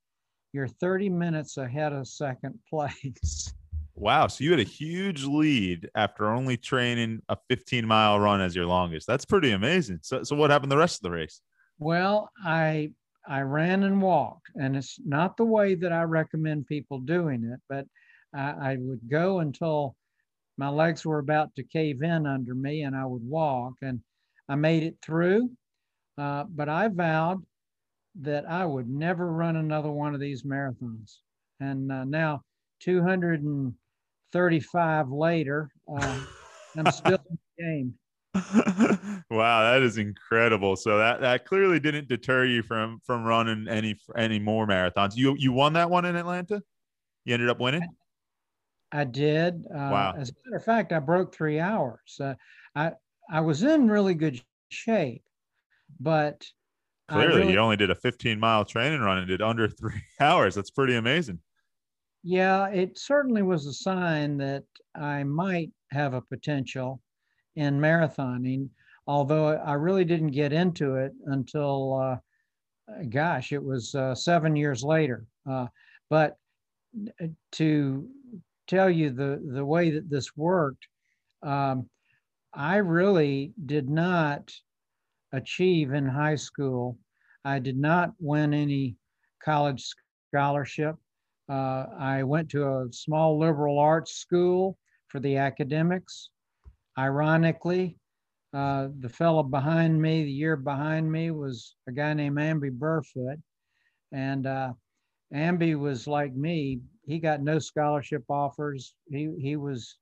You're 0.53 0.67
30 0.67 1.09
minutes 1.09 1.57
ahead 1.57 1.93
of 1.93 2.07
second 2.07 2.59
place. 2.69 3.53
Wow. 3.95 4.27
So 4.27 4.43
you 4.43 4.51
had 4.51 4.59
a 4.59 4.63
huge 4.63 5.23
lead 5.23 5.89
after 5.95 6.29
only 6.29 6.57
training 6.57 7.21
a 7.29 7.37
15 7.49 7.85
mile 7.85 8.19
run 8.19 8.39
as 8.39 8.55
your 8.55 8.67
longest. 8.67 9.07
That's 9.07 9.25
pretty 9.25 9.51
amazing. 9.51 9.99
So, 10.03 10.23
so 10.23 10.35
what 10.35 10.49
happened 10.51 10.71
the 10.71 10.77
rest 10.77 10.99
of 10.99 11.03
the 11.03 11.11
race? 11.11 11.41
Well, 11.79 12.29
I 12.43 12.91
I 13.27 13.41
ran 13.41 13.83
and 13.83 14.01
walked, 14.01 14.49
and 14.55 14.75
it's 14.75 14.99
not 15.05 15.37
the 15.37 15.45
way 15.45 15.75
that 15.75 15.93
I 15.93 16.03
recommend 16.03 16.67
people 16.67 16.99
doing 16.99 17.45
it, 17.45 17.59
but 17.69 17.85
I, 18.35 18.73
I 18.73 18.77
would 18.79 19.09
go 19.09 19.39
until 19.39 19.95
my 20.57 20.67
legs 20.67 21.05
were 21.05 21.19
about 21.19 21.55
to 21.55 21.63
cave 21.63 22.03
in 22.03 22.27
under 22.27 22.53
me, 22.53 22.83
and 22.83 22.95
I 22.95 23.05
would 23.05 23.23
walk, 23.23 23.75
and 23.81 24.01
I 24.49 24.55
made 24.55 24.83
it 24.83 24.97
through. 25.01 25.51
Uh, 26.17 26.43
but 26.49 26.67
I 26.69 26.89
vowed 26.89 27.43
that 28.21 28.49
I 28.49 28.65
would 28.65 28.89
never 28.89 29.31
run 29.31 29.55
another 29.55 29.91
one 29.91 30.13
of 30.13 30.19
these 30.19 30.43
marathons. 30.43 31.19
And 31.59 31.91
uh, 31.91 32.03
now, 32.03 32.41
235 32.81 35.09
later, 35.09 35.69
uh, 35.87 36.19
I'm 36.77 36.91
still 36.91 37.19
in 37.29 37.37
the 37.57 37.63
game. 37.63 37.93
wow, 39.29 39.71
that 39.71 39.83
is 39.83 39.99
incredible. 39.99 40.75
So 40.75 40.97
that 40.97 41.21
that 41.21 41.45
clearly 41.45 41.79
didn't 41.79 42.07
deter 42.07 42.45
you 42.45 42.63
from 42.63 42.99
from 43.05 43.23
running 43.23 43.67
any 43.67 43.95
any 44.17 44.39
more 44.39 44.65
marathons. 44.65 45.15
You 45.15 45.35
you 45.37 45.51
won 45.51 45.73
that 45.73 45.87
one 45.89 46.05
in 46.05 46.15
Atlanta. 46.15 46.63
You 47.25 47.35
ended 47.35 47.49
up 47.49 47.59
winning. 47.59 47.87
I 48.91 49.03
did. 49.03 49.65
Uh, 49.71 49.77
wow. 49.77 50.15
As 50.17 50.29
a 50.29 50.33
matter 50.45 50.57
of 50.57 50.63
fact, 50.63 50.91
I 50.91 50.99
broke 50.99 51.33
three 51.33 51.59
hours. 51.59 52.19
Uh, 52.19 52.33
I 52.75 52.93
I 53.29 53.41
was 53.41 53.61
in 53.61 53.87
really 53.87 54.15
good 54.15 54.41
shape, 54.69 55.23
but 55.99 56.43
clearly 57.09 57.39
really, 57.41 57.53
you 57.53 57.59
only 57.59 57.77
did 57.77 57.89
a 57.89 57.95
15 57.95 58.39
mile 58.39 58.65
training 58.65 59.01
run 59.01 59.17
and 59.17 59.27
did 59.27 59.41
under 59.41 59.67
three 59.79 60.01
hours. 60.19 60.55
That's 60.55 60.71
pretty 60.71 60.95
amazing. 60.95 61.39
Yeah, 62.23 62.67
it 62.69 62.97
certainly 62.97 63.41
was 63.41 63.65
a 63.65 63.73
sign 63.73 64.37
that 64.37 64.63
I 64.95 65.23
might 65.23 65.71
have 65.91 66.13
a 66.13 66.21
potential 66.21 67.01
in 67.55 67.79
marathoning, 67.79 68.69
although 69.07 69.49
I 69.49 69.73
really 69.73 70.05
didn't 70.05 70.31
get 70.31 70.53
into 70.53 70.95
it 70.95 71.11
until, 71.25 71.99
uh, 71.99 73.03
gosh, 73.09 73.51
it 73.51 73.61
was 73.61 73.93
uh, 73.93 74.15
seven 74.15 74.55
years 74.55 74.83
later. 74.83 75.25
Uh, 75.49 75.67
but 76.09 76.37
uh, 77.21 77.27
to 77.53 78.07
tell 78.67 78.89
you 78.89 79.09
the, 79.09 79.43
the 79.53 79.65
way 79.65 79.91
that 79.91 80.09
this 80.09 80.37
worked, 80.37 80.87
um, 81.41 81.89
I 82.53 82.77
really 82.77 83.53
did 83.65 83.89
not 83.89 84.53
achieve 85.33 85.93
in 85.93 86.05
high 86.05 86.35
school. 86.35 86.97
I 87.43 87.59
did 87.59 87.77
not 87.77 88.13
win 88.19 88.53
any 88.53 88.95
college 89.43 89.85
scholarship. 90.29 90.95
Uh, 91.49 91.85
I 91.99 92.23
went 92.23 92.49
to 92.49 92.65
a 92.65 92.87
small 92.91 93.37
liberal 93.37 93.77
arts 93.77 94.15
school 94.15 94.77
for 95.07 95.19
the 95.19 95.37
academics. 95.37 96.29
Ironically, 96.97 97.97
uh, 98.53 98.89
the 98.99 99.09
fellow 99.09 99.43
behind 99.43 100.01
me, 100.01 100.23
the 100.23 100.31
year 100.31 100.55
behind 100.55 101.11
me, 101.11 101.31
was 101.31 101.75
a 101.87 101.91
guy 101.91 102.13
named 102.13 102.37
Amby 102.37 102.69
Burfoot. 102.69 103.41
And 104.11 104.47
uh, 104.47 104.73
Amby 105.33 105.77
was 105.77 106.07
like 106.07 106.33
me. 106.35 106.79
He 107.05 107.19
got 107.19 107.41
no 107.41 107.59
scholarship 107.59 108.23
offers. 108.29 108.93
He, 109.09 109.29
he 109.39 109.55
was 109.55 109.97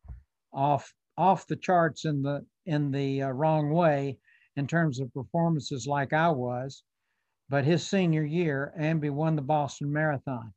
off 0.54 0.94
off 1.18 1.48
the 1.48 1.56
charts 1.56 2.06
in 2.06 2.22
the 2.22 2.46
in 2.66 2.92
the 2.92 3.24
uh, 3.24 3.30
wrong 3.30 3.70
way 3.70 4.18
in 4.62 4.68
terms 4.68 5.00
of 5.02 5.14
performances 5.14 5.86
like 5.86 6.14
I 6.14 6.30
was. 6.30 6.84
But 7.50 7.66
his 7.66 7.86
senior 7.86 8.24
year, 8.24 8.74
Amby 8.80 9.10
won 9.10 9.36
the 9.36 9.42
Boston 9.42 9.92
Marathon 9.92 10.54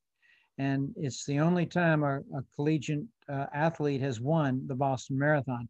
and 0.58 0.92
it's 0.96 1.24
the 1.24 1.40
only 1.40 1.66
time 1.66 2.02
a, 2.04 2.18
a 2.18 2.44
collegiate 2.54 3.04
uh, 3.28 3.46
athlete 3.52 4.00
has 4.00 4.20
won 4.20 4.64
the 4.66 4.74
Boston 4.74 5.18
Marathon. 5.18 5.68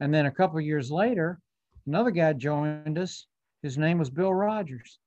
And 0.00 0.12
then 0.12 0.26
a 0.26 0.30
couple 0.30 0.60
years 0.60 0.90
later, 0.90 1.38
another 1.86 2.10
guy 2.10 2.32
joined 2.32 2.98
us. 2.98 3.26
His 3.62 3.78
name 3.78 3.98
was 3.98 4.10
Bill 4.10 4.34
Rodgers. 4.34 4.98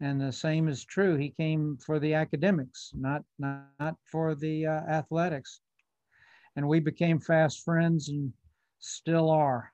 And 0.00 0.18
the 0.18 0.32
same 0.32 0.68
is 0.68 0.84
true. 0.84 1.16
He 1.16 1.30
came 1.30 1.76
for 1.84 2.00
the 2.00 2.14
academics, 2.14 2.90
not 2.94 3.22
not, 3.38 3.66
not 3.78 3.96
for 4.10 4.34
the 4.34 4.66
uh, 4.66 4.80
athletics. 4.88 5.60
And 6.56 6.66
we 6.66 6.80
became 6.80 7.20
fast 7.20 7.62
friends 7.62 8.08
and 8.08 8.32
still 8.78 9.28
are 9.28 9.70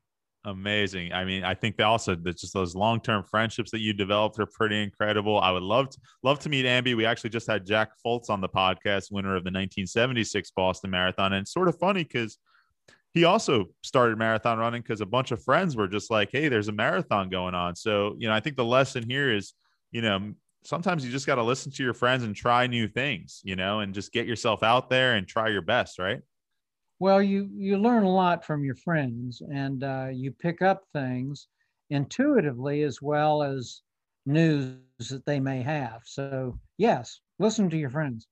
amazing. 0.47 1.13
I 1.13 1.25
mean, 1.25 1.45
I 1.45 1.55
think 1.55 1.77
they 1.77 1.83
also 1.83 2.15
that 2.15 2.39
just 2.39 2.55
those 2.55 2.75
long 2.75 3.01
term 3.01 3.25
friendships 3.25 3.71
that 3.73 3.81
you 3.81 3.93
developed 3.93 4.39
are 4.39 4.47
pretty 4.47 4.83
incredible. 4.83 5.41
I 5.41 5.51
would 5.51 5.63
love 5.63 5.91
to 5.91 5.99
love 6.23 6.39
to 6.41 6.49
meet 6.49 6.65
Amby. 6.65 6.97
We 6.97 7.05
actually 7.05 7.31
just 7.31 7.49
had 7.49 7.67
Jack 7.67 7.91
Fultz 8.05 8.31
on 8.31 8.41
the 8.41 8.49
podcast, 8.49 9.11
winner 9.11 9.37
of 9.37 9.45
the 9.45 9.51
1976 9.51 10.53
Boston 10.53 10.91
Marathon, 10.91 11.33
and 11.33 11.43
it's 11.43 11.53
sort 11.53 11.69
of 11.69 11.79
funny 11.79 12.05
because 12.05 12.39
he 13.13 13.25
also 13.25 13.67
started 13.83 14.19
marathon 14.19 14.59
running 14.59 14.83
because 14.83 15.01
a 15.01 15.07
bunch 15.07 15.33
of 15.33 15.43
friends 15.43 15.77
were 15.77 15.89
just 15.89 16.11
like, 16.11 16.31
"Hey, 16.31 16.49
there's 16.49 16.69
a 16.69 16.73
marathon 16.73 17.29
going 17.29 17.55
on." 17.55 17.75
So 17.75 18.15
you 18.19 18.29
know, 18.29 18.35
I 18.35 18.41
think 18.41 18.57
the 18.57 18.65
lesson 18.65 19.09
here 19.09 19.35
is, 19.35 19.53
you 19.91 20.01
know. 20.01 20.33
Sometimes 20.65 21.05
you 21.05 21.13
just 21.13 21.29
got 21.29 21.37
to 21.37 21.45
listen 21.45 21.71
to 21.71 21.85
your 21.85 21.95
friends 21.95 22.25
and 22.25 22.35
try 22.35 22.67
new 22.67 22.89
things, 22.89 23.41
you 23.45 23.55
know, 23.55 23.79
and 23.79 23.95
just 23.95 24.11
get 24.11 24.27
yourself 24.27 24.65
out 24.65 24.91
there 24.91 25.15
and 25.15 25.25
try 25.25 25.49
your 25.49 25.63
best, 25.63 25.97
right? 25.97 26.21
Well, 26.99 27.23
you 27.23 27.51
you 27.55 27.77
learn 27.77 28.05
a 28.05 28.11
lot 28.11 28.45
from 28.45 28.65
your 28.65 28.75
friends, 28.77 29.43
and 29.43 29.85
uh, 29.85 30.09
you 30.13 30.33
pick 30.33 30.63
up 30.63 30.85
things 30.95 31.49
intuitively 31.91 32.83
as 32.83 33.03
well 33.03 33.43
as 33.43 33.83
news 34.25 34.79
that 35.11 35.25
they 35.27 35.39
may 35.39 35.63
have. 35.63 36.03
So 36.05 36.59
yes, 36.79 37.21
listen 37.39 37.71
to 37.71 37.77
your 37.77 37.91
friends. 37.91 38.27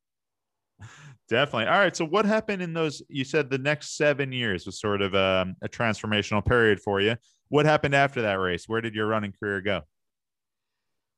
Definitely. 1.28 1.66
All 1.66 1.78
right. 1.78 1.96
So 1.96 2.04
what 2.04 2.24
happened 2.24 2.62
in 2.62 2.74
those? 2.74 3.02
You 3.08 3.24
said 3.24 3.48
the 3.48 3.58
next 3.58 3.96
seven 3.96 4.32
years 4.32 4.66
was 4.66 4.80
sort 4.80 5.00
of 5.00 5.14
a, 5.14 5.42
um, 5.42 5.56
a 5.62 5.68
transformational 5.68 6.44
period 6.44 6.80
for 6.80 7.00
you. 7.00 7.16
What 7.48 7.64
happened 7.64 7.94
after 7.94 8.22
that 8.22 8.34
race? 8.34 8.68
Where 8.68 8.80
did 8.80 8.94
your 8.94 9.06
running 9.06 9.32
career 9.32 9.60
go? 9.60 9.82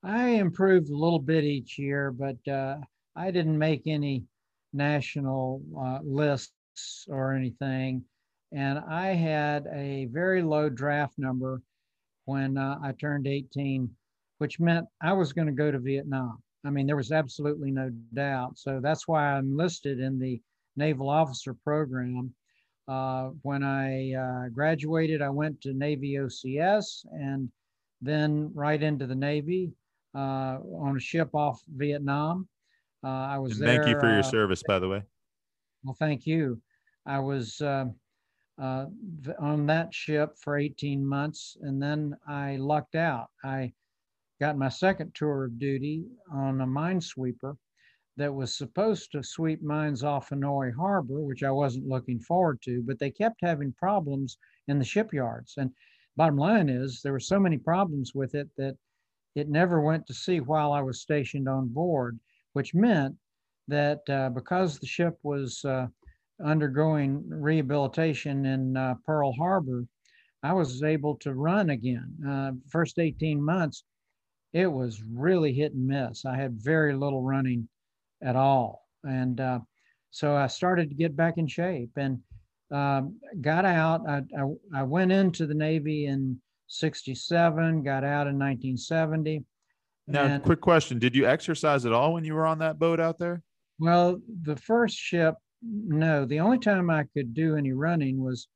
I 0.02 0.28
improved 0.28 0.90
a 0.90 0.96
little 0.96 1.18
bit 1.18 1.42
each 1.44 1.78
year, 1.78 2.12
but 2.12 2.36
uh, 2.48 2.76
I 3.16 3.30
didn't 3.30 3.58
make 3.58 3.82
any 3.86 4.24
national 4.72 5.62
uh, 5.76 5.98
lists 6.04 6.52
or 7.08 7.32
anything. 7.32 8.04
And 8.52 8.78
I 8.78 9.08
had 9.08 9.66
a 9.74 10.06
very 10.06 10.42
low 10.42 10.68
draft 10.68 11.14
number 11.18 11.62
when 12.26 12.56
uh, 12.56 12.78
I 12.82 12.92
turned 12.92 13.26
18, 13.26 13.90
which 14.38 14.60
meant 14.60 14.86
I 15.02 15.12
was 15.12 15.32
going 15.32 15.46
to 15.46 15.52
go 15.52 15.70
to 15.70 15.78
Vietnam. 15.78 16.42
I 16.64 16.70
mean, 16.70 16.86
there 16.86 16.96
was 16.96 17.12
absolutely 17.12 17.70
no 17.70 17.90
doubt. 18.14 18.58
So 18.58 18.80
that's 18.82 19.06
why 19.06 19.34
I 19.34 19.38
enlisted 19.38 20.00
in 20.00 20.18
the 20.18 20.40
Naval 20.76 21.08
Officer 21.08 21.54
Program. 21.54 22.34
Uh, 22.88 23.30
when 23.42 23.62
I 23.62 24.14
uh, 24.14 24.48
graduated, 24.48 25.22
I 25.22 25.30
went 25.30 25.60
to 25.62 25.72
Navy 25.72 26.14
OCS 26.14 27.04
and 27.12 27.50
then 28.00 28.50
right 28.54 28.80
into 28.80 29.06
the 29.06 29.14
Navy 29.14 29.72
uh, 30.14 30.58
on 30.78 30.96
a 30.96 31.00
ship 31.00 31.34
off 31.34 31.60
Vietnam. 31.68 32.48
Uh, 33.04 33.08
I 33.08 33.38
was 33.38 33.58
and 33.58 33.68
there. 33.68 33.76
Thank 33.82 33.88
you 33.94 34.00
for 34.00 34.08
your 34.08 34.20
uh, 34.20 34.22
service, 34.22 34.62
by 34.66 34.78
the 34.78 34.88
way. 34.88 35.02
Well, 35.84 35.96
thank 35.98 36.26
you. 36.26 36.60
I 37.06 37.18
was 37.20 37.60
uh, 37.60 37.86
uh, 38.60 38.86
on 39.38 39.66
that 39.66 39.94
ship 39.94 40.36
for 40.40 40.56
18 40.56 41.06
months 41.06 41.56
and 41.60 41.80
then 41.80 42.16
I 42.26 42.56
lucked 42.56 42.94
out. 42.94 43.28
I 43.44 43.72
got 44.40 44.58
my 44.58 44.68
second 44.68 45.14
tour 45.14 45.44
of 45.44 45.58
duty 45.58 46.04
on 46.32 46.60
a 46.60 46.66
minesweeper 46.66 47.56
that 48.16 48.34
was 48.34 48.56
supposed 48.56 49.12
to 49.12 49.22
sweep 49.22 49.62
mines 49.62 50.02
off 50.02 50.30
Hanoi 50.30 50.74
Harbor, 50.74 51.20
which 51.20 51.42
I 51.42 51.50
wasn't 51.50 51.86
looking 51.88 52.18
forward 52.18 52.60
to, 52.62 52.82
but 52.82 52.98
they 52.98 53.10
kept 53.10 53.36
having 53.42 53.72
problems 53.74 54.38
in 54.68 54.78
the 54.78 54.84
shipyards. 54.84 55.54
And 55.58 55.70
bottom 56.16 56.36
line 56.36 56.68
is 56.68 57.02
there 57.02 57.12
were 57.12 57.20
so 57.20 57.38
many 57.38 57.58
problems 57.58 58.14
with 58.14 58.34
it 58.34 58.48
that 58.56 58.76
it 59.34 59.50
never 59.50 59.82
went 59.82 60.06
to 60.06 60.14
sea 60.14 60.40
while 60.40 60.72
I 60.72 60.80
was 60.80 61.02
stationed 61.02 61.46
on 61.46 61.68
board, 61.68 62.18
which 62.54 62.74
meant 62.74 63.14
that 63.68 64.00
uh, 64.08 64.30
because 64.30 64.78
the 64.78 64.86
ship 64.86 65.18
was 65.22 65.62
uh, 65.64 65.88
undergoing 66.44 67.24
rehabilitation 67.28 68.46
in 68.46 68.76
uh, 68.76 68.94
Pearl 69.04 69.32
Harbor, 69.32 69.86
I 70.42 70.52
was 70.52 70.82
able 70.82 71.16
to 71.16 71.34
run 71.34 71.70
again. 71.70 72.14
Uh, 72.26 72.52
first 72.68 72.98
18 72.98 73.42
months, 73.42 73.84
it 74.52 74.66
was 74.66 75.02
really 75.02 75.52
hit 75.52 75.72
and 75.72 75.86
miss. 75.86 76.24
I 76.24 76.36
had 76.36 76.62
very 76.62 76.94
little 76.94 77.22
running 77.22 77.68
at 78.22 78.36
all. 78.36 78.86
And 79.04 79.40
uh, 79.40 79.60
so 80.10 80.36
I 80.36 80.46
started 80.46 80.88
to 80.88 80.94
get 80.94 81.16
back 81.16 81.38
in 81.38 81.46
shape 81.46 81.90
and 81.96 82.20
um, 82.70 83.18
got 83.40 83.64
out. 83.64 84.02
I, 84.08 84.22
I, 84.38 84.80
I, 84.80 84.82
went 84.82 85.12
into 85.12 85.46
the 85.46 85.54
Navy 85.54 86.06
in 86.06 86.40
67, 86.68 87.82
got 87.82 88.02
out 88.02 88.26
in 88.26 88.38
1970. 88.38 89.44
Now, 90.08 90.38
quick 90.38 90.60
question 90.60 90.98
Did 90.98 91.14
you 91.14 91.26
exercise 91.26 91.84
at 91.84 91.92
all 91.92 92.14
when 92.14 92.24
you 92.24 92.34
were 92.34 92.46
on 92.46 92.58
that 92.58 92.78
boat 92.78 93.00
out 93.00 93.18
there? 93.18 93.42
Well, 93.78 94.20
the 94.42 94.56
first 94.56 94.96
ship, 94.96 95.34
no. 95.62 96.24
The 96.24 96.40
only 96.40 96.58
time 96.58 96.90
I 96.90 97.04
could 97.04 97.34
do 97.34 97.56
any 97.56 97.72
running 97.72 98.22
was 98.22 98.48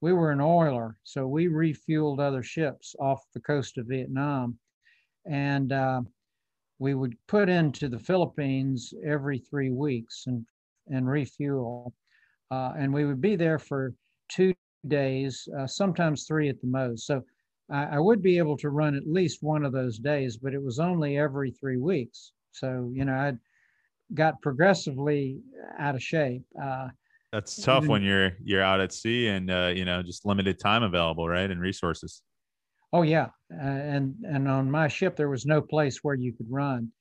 we 0.00 0.12
were 0.12 0.30
an 0.30 0.40
oiler. 0.40 0.98
So 1.04 1.26
we 1.26 1.46
refueled 1.46 2.20
other 2.20 2.42
ships 2.42 2.94
off 3.00 3.22
the 3.32 3.40
coast 3.40 3.78
of 3.78 3.86
Vietnam. 3.86 4.58
And 5.24 5.72
uh, 5.72 6.02
we 6.78 6.94
would 6.94 7.16
put 7.26 7.48
into 7.48 7.88
the 7.88 7.98
Philippines 7.98 8.92
every 9.04 9.38
three 9.38 9.70
weeks 9.70 10.24
and, 10.26 10.44
and 10.88 11.08
refuel. 11.08 11.94
Uh, 12.50 12.72
and 12.78 12.92
we 12.92 13.04
would 13.04 13.20
be 13.20 13.36
there 13.36 13.58
for 13.58 13.94
two 14.28 14.54
days, 14.86 15.48
uh, 15.58 15.66
sometimes 15.66 16.24
three 16.24 16.48
at 16.48 16.60
the 16.60 16.66
most. 16.66 17.06
So 17.06 17.24
I, 17.70 17.96
I, 17.96 17.98
would 17.98 18.22
be 18.22 18.38
able 18.38 18.56
to 18.58 18.70
run 18.70 18.94
at 18.94 19.06
least 19.06 19.42
one 19.42 19.64
of 19.64 19.72
those 19.72 19.98
days, 19.98 20.36
but 20.36 20.54
it 20.54 20.62
was 20.62 20.78
only 20.78 21.18
every 21.18 21.50
three 21.50 21.78
weeks. 21.78 22.32
So, 22.52 22.90
you 22.94 23.04
know, 23.04 23.14
I 23.14 23.32
got 24.14 24.40
progressively 24.40 25.40
out 25.78 25.94
of 25.94 26.02
shape. 26.02 26.42
Uh, 26.60 26.88
That's 27.32 27.62
tough 27.62 27.86
when 27.86 28.02
you're 28.02 28.32
you're 28.42 28.62
out 28.62 28.80
at 28.80 28.92
sea 28.92 29.28
and 29.28 29.50
uh, 29.50 29.72
you 29.74 29.84
know 29.84 30.02
just 30.02 30.24
limited 30.24 30.58
time 30.58 30.82
available, 30.82 31.28
right, 31.28 31.50
and 31.50 31.60
resources. 31.60 32.22
Oh 32.92 33.02
yeah, 33.02 33.28
uh, 33.52 33.62
and 33.62 34.14
and 34.24 34.48
on 34.48 34.70
my 34.70 34.88
ship 34.88 35.16
there 35.16 35.28
was 35.28 35.46
no 35.46 35.60
place 35.60 35.98
where 36.02 36.14
you 36.14 36.32
could 36.32 36.50
run. 36.50 36.92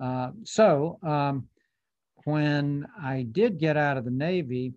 Uh, 0.00 0.30
so 0.44 0.98
um, 1.02 1.48
when 2.24 2.86
I 3.00 3.26
did 3.30 3.58
get 3.58 3.76
out 3.76 3.96
of 3.96 4.04
the 4.04 4.10
Navy, 4.10 4.72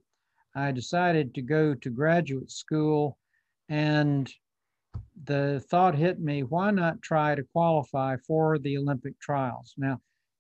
I 0.56 0.72
decided 0.72 1.34
to 1.36 1.42
go 1.42 1.74
to 1.74 1.90
graduate 1.90 2.52
school, 2.52 3.18
and 3.70 4.32
the 5.24 5.64
thought 5.70 5.96
hit 5.96 6.20
me: 6.20 6.44
why 6.44 6.72
not 6.72 7.02
try 7.02 7.34
to 7.34 7.44
qualify 7.44 8.18
for 8.28 8.60
the 8.60 8.78
Olympic 8.78 9.20
trials? 9.20 9.74
Now, 9.78 10.00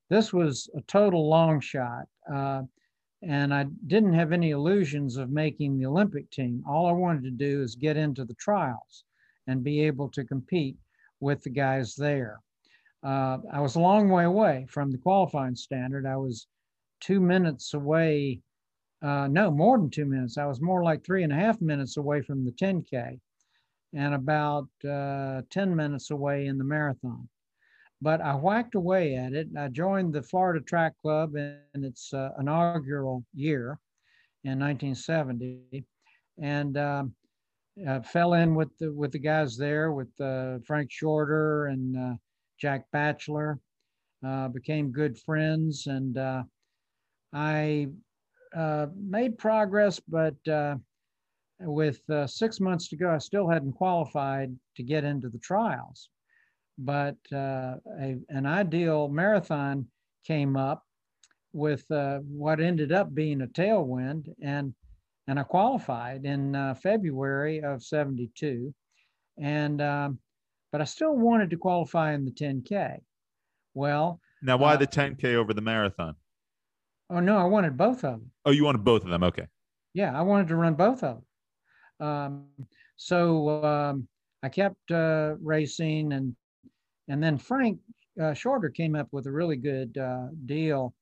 this 0.09 0.33
was 0.33 0.69
a 0.75 0.81
total 0.81 1.27
long 1.29 1.59
shot. 1.59 2.05
Uh, 2.31 2.63
and 3.23 3.53
I 3.53 3.65
didn't 3.87 4.13
have 4.13 4.31
any 4.31 4.51
illusions 4.51 5.17
of 5.17 5.31
making 5.31 5.77
the 5.77 5.87
Olympic 5.87 6.29
team. 6.29 6.63
All 6.67 6.87
I 6.87 6.91
wanted 6.91 7.23
to 7.23 7.31
do 7.31 7.61
is 7.63 7.75
get 7.75 7.97
into 7.97 8.25
the 8.25 8.35
trials 8.35 9.03
and 9.47 9.63
be 9.63 9.81
able 9.81 10.09
to 10.09 10.23
compete 10.23 10.77
with 11.19 11.41
the 11.41 11.49
guys 11.49 11.95
there. 11.95 12.39
Uh, 13.03 13.39
I 13.51 13.59
was 13.59 13.75
a 13.75 13.79
long 13.79 14.09
way 14.09 14.25
away 14.25 14.67
from 14.69 14.91
the 14.91 14.97
qualifying 14.97 15.55
standard. 15.55 16.05
I 16.05 16.17
was 16.17 16.47
two 16.99 17.19
minutes 17.19 17.73
away, 17.73 18.41
uh, 19.01 19.27
no, 19.27 19.49
more 19.49 19.77
than 19.77 19.89
two 19.89 20.05
minutes. 20.05 20.37
I 20.37 20.45
was 20.45 20.61
more 20.61 20.83
like 20.83 21.03
three 21.03 21.23
and 21.23 21.33
a 21.33 21.35
half 21.35 21.59
minutes 21.61 21.97
away 21.97 22.21
from 22.21 22.45
the 22.45 22.51
10K 22.51 23.19
and 23.93 24.13
about 24.13 24.67
uh, 24.87 25.41
10 25.49 25.75
minutes 25.75 26.11
away 26.11 26.47
in 26.47 26.57
the 26.57 26.63
marathon. 26.63 27.27
But 28.01 28.21
I 28.21 28.35
whacked 28.35 28.75
away 28.75 29.15
at 29.15 29.33
it. 29.33 29.47
I 29.57 29.69
joined 29.69 30.13
the 30.13 30.21
Florida 30.21 30.63
Track 30.63 30.93
Club 31.01 31.35
in 31.35 31.83
its 31.83 32.13
uh, 32.13 32.29
inaugural 32.39 33.25
year 33.33 33.79
in 34.43 34.59
1970. 34.59 35.83
And 36.39 36.77
um, 36.77 37.15
uh, 37.85 38.01
fell 38.01 38.33
in 38.33 38.55
with 38.55 38.75
the 38.79 38.91
with 38.93 39.11
the 39.11 39.19
guys 39.19 39.57
there, 39.57 39.91
with 39.91 40.09
uh, 40.19 40.59
Frank 40.65 40.91
Shorter 40.91 41.67
and 41.67 41.97
uh, 41.97 42.15
Jack 42.59 42.85
Bacheler. 42.93 43.59
Uh, 44.25 44.47
became 44.47 44.91
good 44.91 45.17
friends, 45.19 45.85
and 45.85 46.17
uh, 46.17 46.43
I 47.33 47.87
made 48.95 49.37
progress. 49.37 49.99
But 49.99 50.35
with 51.59 52.01
six 52.25 52.59
months 52.59 52.87
to 52.89 52.97
go, 52.97 53.11
I 53.11 53.19
still 53.19 53.47
hadn't 53.47 53.73
qualified 53.73 54.55
to 54.75 54.83
get 54.83 55.03
into 55.03 55.29
the 55.29 55.39
trials. 55.39 56.09
But 56.77 57.17
a, 57.31 57.79
an 58.29 58.45
ideal 58.45 59.07
marathon 59.07 59.87
came 60.25 60.55
up 60.55 60.83
with 61.53 61.85
what 61.89 62.59
ended 62.59 62.91
up 62.91 63.13
being 63.13 63.41
a 63.41 63.47
tailwind, 63.47 64.27
and 64.41 64.73
and 65.27 65.39
I 65.39 65.43
qualified 65.43 66.25
in 66.25 66.55
uh, 66.55 66.73
February 66.75 67.61
of 67.61 67.83
72. 67.83 68.73
And, 69.37 69.81
um, 69.81 70.19
but 70.71 70.81
I 70.81 70.85
still 70.85 71.15
wanted 71.15 71.49
to 71.49 71.57
qualify 71.57 72.13
in 72.13 72.25
the 72.25 72.31
10K. 72.31 72.99
Well, 73.73 74.21
now 74.41 74.57
why 74.57 74.75
uh, 74.75 74.77
the 74.77 74.87
10K 74.87 75.35
over 75.35 75.53
the 75.53 75.61
marathon? 75.61 76.15
Oh, 77.09 77.19
no, 77.19 77.37
I 77.37 77.43
wanted 77.43 77.77
both 77.77 78.03
of 78.03 78.19
them. 78.19 78.31
Oh, 78.45 78.51
you 78.51 78.63
wanted 78.63 78.83
both 78.83 79.03
of 79.03 79.09
them? 79.09 79.23
Okay. 79.23 79.47
Yeah, 79.93 80.17
I 80.17 80.21
wanted 80.21 80.47
to 80.49 80.55
run 80.55 80.75
both 80.75 81.03
of 81.03 81.21
them. 81.99 82.07
Um, 82.07 82.45
so 82.95 83.63
um, 83.63 84.07
I 84.43 84.49
kept 84.49 84.91
uh, 84.91 85.35
racing, 85.41 86.13
and 86.13 86.35
and 87.07 87.23
then 87.23 87.37
Frank 87.37 87.79
uh, 88.21 88.33
Shorter 88.33 88.69
came 88.69 88.95
up 88.95 89.07
with 89.11 89.27
a 89.27 89.31
really 89.31 89.55
good 89.57 89.97
uh, 89.97 90.27
deal 90.45 90.93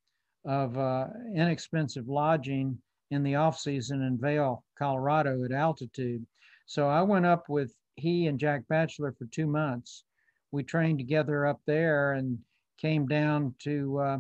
of 0.46 0.78
uh, 0.78 1.08
inexpensive 1.34 2.08
lodging 2.08 2.78
in 3.12 3.24
the 3.24 3.36
off 3.36 3.60
season 3.60 4.02
in 4.04 4.18
Vail, 4.18 4.64
Colorado 4.78 5.44
at 5.44 5.52
altitude. 5.52 6.26
So 6.66 6.88
I 6.88 7.02
went 7.02 7.26
up 7.26 7.50
with 7.50 7.74
he 7.96 8.28
and 8.28 8.40
Jack 8.40 8.64
Bacheler 8.70 9.16
for 9.18 9.26
two 9.26 9.48
months. 9.48 10.04
We 10.52 10.64
trained 10.64 11.00
together 11.00 11.46
up 11.46 11.62
there 11.66 12.14
and 12.14 12.38
came 12.78 13.08
down 13.08 13.56
to 13.60 14.00
uh, 14.00 14.18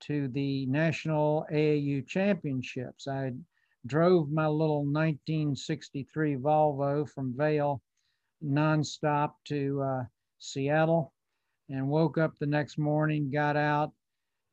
to 0.00 0.28
the 0.28 0.66
national 0.66 1.46
AAU 1.52 2.06
championships. 2.06 3.06
I 3.06 3.32
drove 3.86 4.30
my 4.30 4.46
little 4.46 4.84
1963 4.84 6.36
Volvo 6.36 7.08
from 7.08 7.36
Vail 7.36 7.82
nonstop 8.42 9.32
to 9.44 9.82
uh, 9.82 10.04
Seattle 10.40 11.12
and 11.68 11.88
woke 11.88 12.18
up 12.18 12.36
the 12.38 12.46
next 12.46 12.78
morning, 12.78 13.30
got 13.30 13.56
out, 13.56 13.92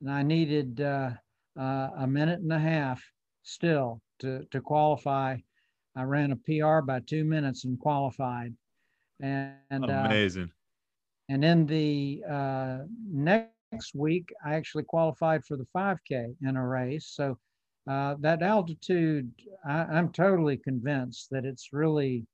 and 0.01 0.11
I 0.11 0.23
needed 0.23 0.81
uh, 0.81 1.11
uh 1.59 1.89
a 1.97 2.07
minute 2.07 2.39
and 2.39 2.53
a 2.53 2.59
half 2.59 3.03
still 3.43 4.01
to, 4.19 4.45
to 4.51 4.61
qualify. 4.61 5.37
I 5.95 6.03
ran 6.03 6.31
a 6.31 6.35
PR 6.35 6.81
by 6.81 6.99
two 6.99 7.23
minutes 7.23 7.65
and 7.65 7.79
qualified. 7.79 8.53
And, 9.19 9.55
and 9.71 9.89
uh, 9.89 10.03
amazing. 10.05 10.43
Uh, 10.43 10.53
and 11.33 11.43
in 11.43 11.65
the 11.65 12.23
uh, 12.29 12.79
next 13.11 13.95
week, 13.95 14.31
I 14.45 14.53
actually 14.53 14.83
qualified 14.83 15.43
for 15.45 15.57
the 15.57 15.67
5K 15.75 16.35
in 16.41 16.55
a 16.55 16.65
race. 16.65 17.07
So 17.07 17.37
uh, 17.89 18.15
that 18.19 18.43
altitude, 18.43 19.31
I, 19.65 19.97
am 19.97 20.11
totally 20.11 20.57
convinced 20.57 21.29
that 21.31 21.45
it's 21.45 21.73
really, 21.73 22.25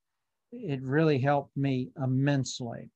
it 0.52 0.82
really 0.82 1.20
helped 1.20 1.56
me 1.56 1.90
immensely. 2.04 2.90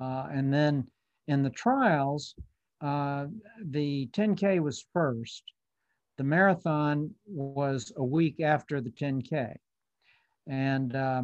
Uh, 0.00 0.26
and 0.32 0.52
then 0.52 0.86
in 1.28 1.42
the 1.42 1.50
trials, 1.50 2.34
uh, 2.80 3.26
the 3.62 4.08
10K 4.12 4.60
was 4.60 4.86
first 4.92 5.42
the 6.20 6.24
marathon 6.24 7.14
was 7.26 7.94
a 7.96 8.04
week 8.04 8.40
after 8.40 8.82
the 8.82 8.90
10K. 8.90 9.54
And 10.46 10.94
uh, 10.94 11.22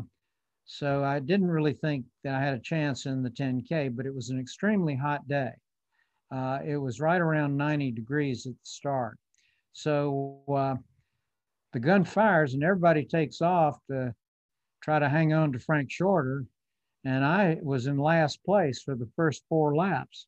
so 0.64 1.04
I 1.04 1.18
didn't 1.18 1.50
really 1.50 1.74
think 1.74 2.06
that 2.24 2.34
I 2.34 2.40
had 2.40 2.54
a 2.54 2.60
chance 2.60 3.04
in 3.04 3.22
the 3.22 3.28
10K, 3.28 3.94
but 3.94 4.06
it 4.06 4.14
was 4.14 4.30
an 4.30 4.40
extremely 4.40 4.96
hot 4.96 5.28
day. 5.28 5.50
Uh, 6.32 6.60
it 6.64 6.78
was 6.78 6.98
right 6.98 7.20
around 7.20 7.58
90 7.58 7.90
degrees 7.90 8.46
at 8.46 8.54
the 8.54 8.58
start. 8.62 9.18
So 9.74 10.42
uh, 10.48 10.76
the 11.74 11.80
gun 11.80 12.02
fires 12.02 12.54
and 12.54 12.64
everybody 12.64 13.04
takes 13.04 13.42
off 13.42 13.76
to 13.90 14.14
try 14.82 14.98
to 14.98 15.10
hang 15.10 15.34
on 15.34 15.52
to 15.52 15.58
Frank 15.58 15.90
Shorter. 15.90 16.46
And 17.06 17.24
I 17.24 17.58
was 17.62 17.86
in 17.86 17.96
last 17.96 18.44
place 18.44 18.82
for 18.82 18.94
the 18.94 19.08
first 19.16 19.44
four 19.48 19.74
laps. 19.74 20.26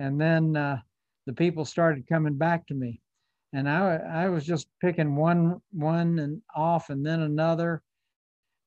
And 0.00 0.20
then 0.20 0.56
uh, 0.56 0.78
the 1.26 1.32
people 1.32 1.64
started 1.64 2.08
coming 2.08 2.34
back 2.34 2.66
to 2.68 2.74
me 2.74 3.00
and 3.52 3.68
I 3.68 3.96
I 3.96 4.28
was 4.28 4.44
just 4.44 4.68
picking 4.80 5.16
one 5.16 5.60
one 5.72 6.18
and 6.18 6.42
off 6.54 6.90
and 6.90 7.04
then 7.04 7.20
another, 7.22 7.82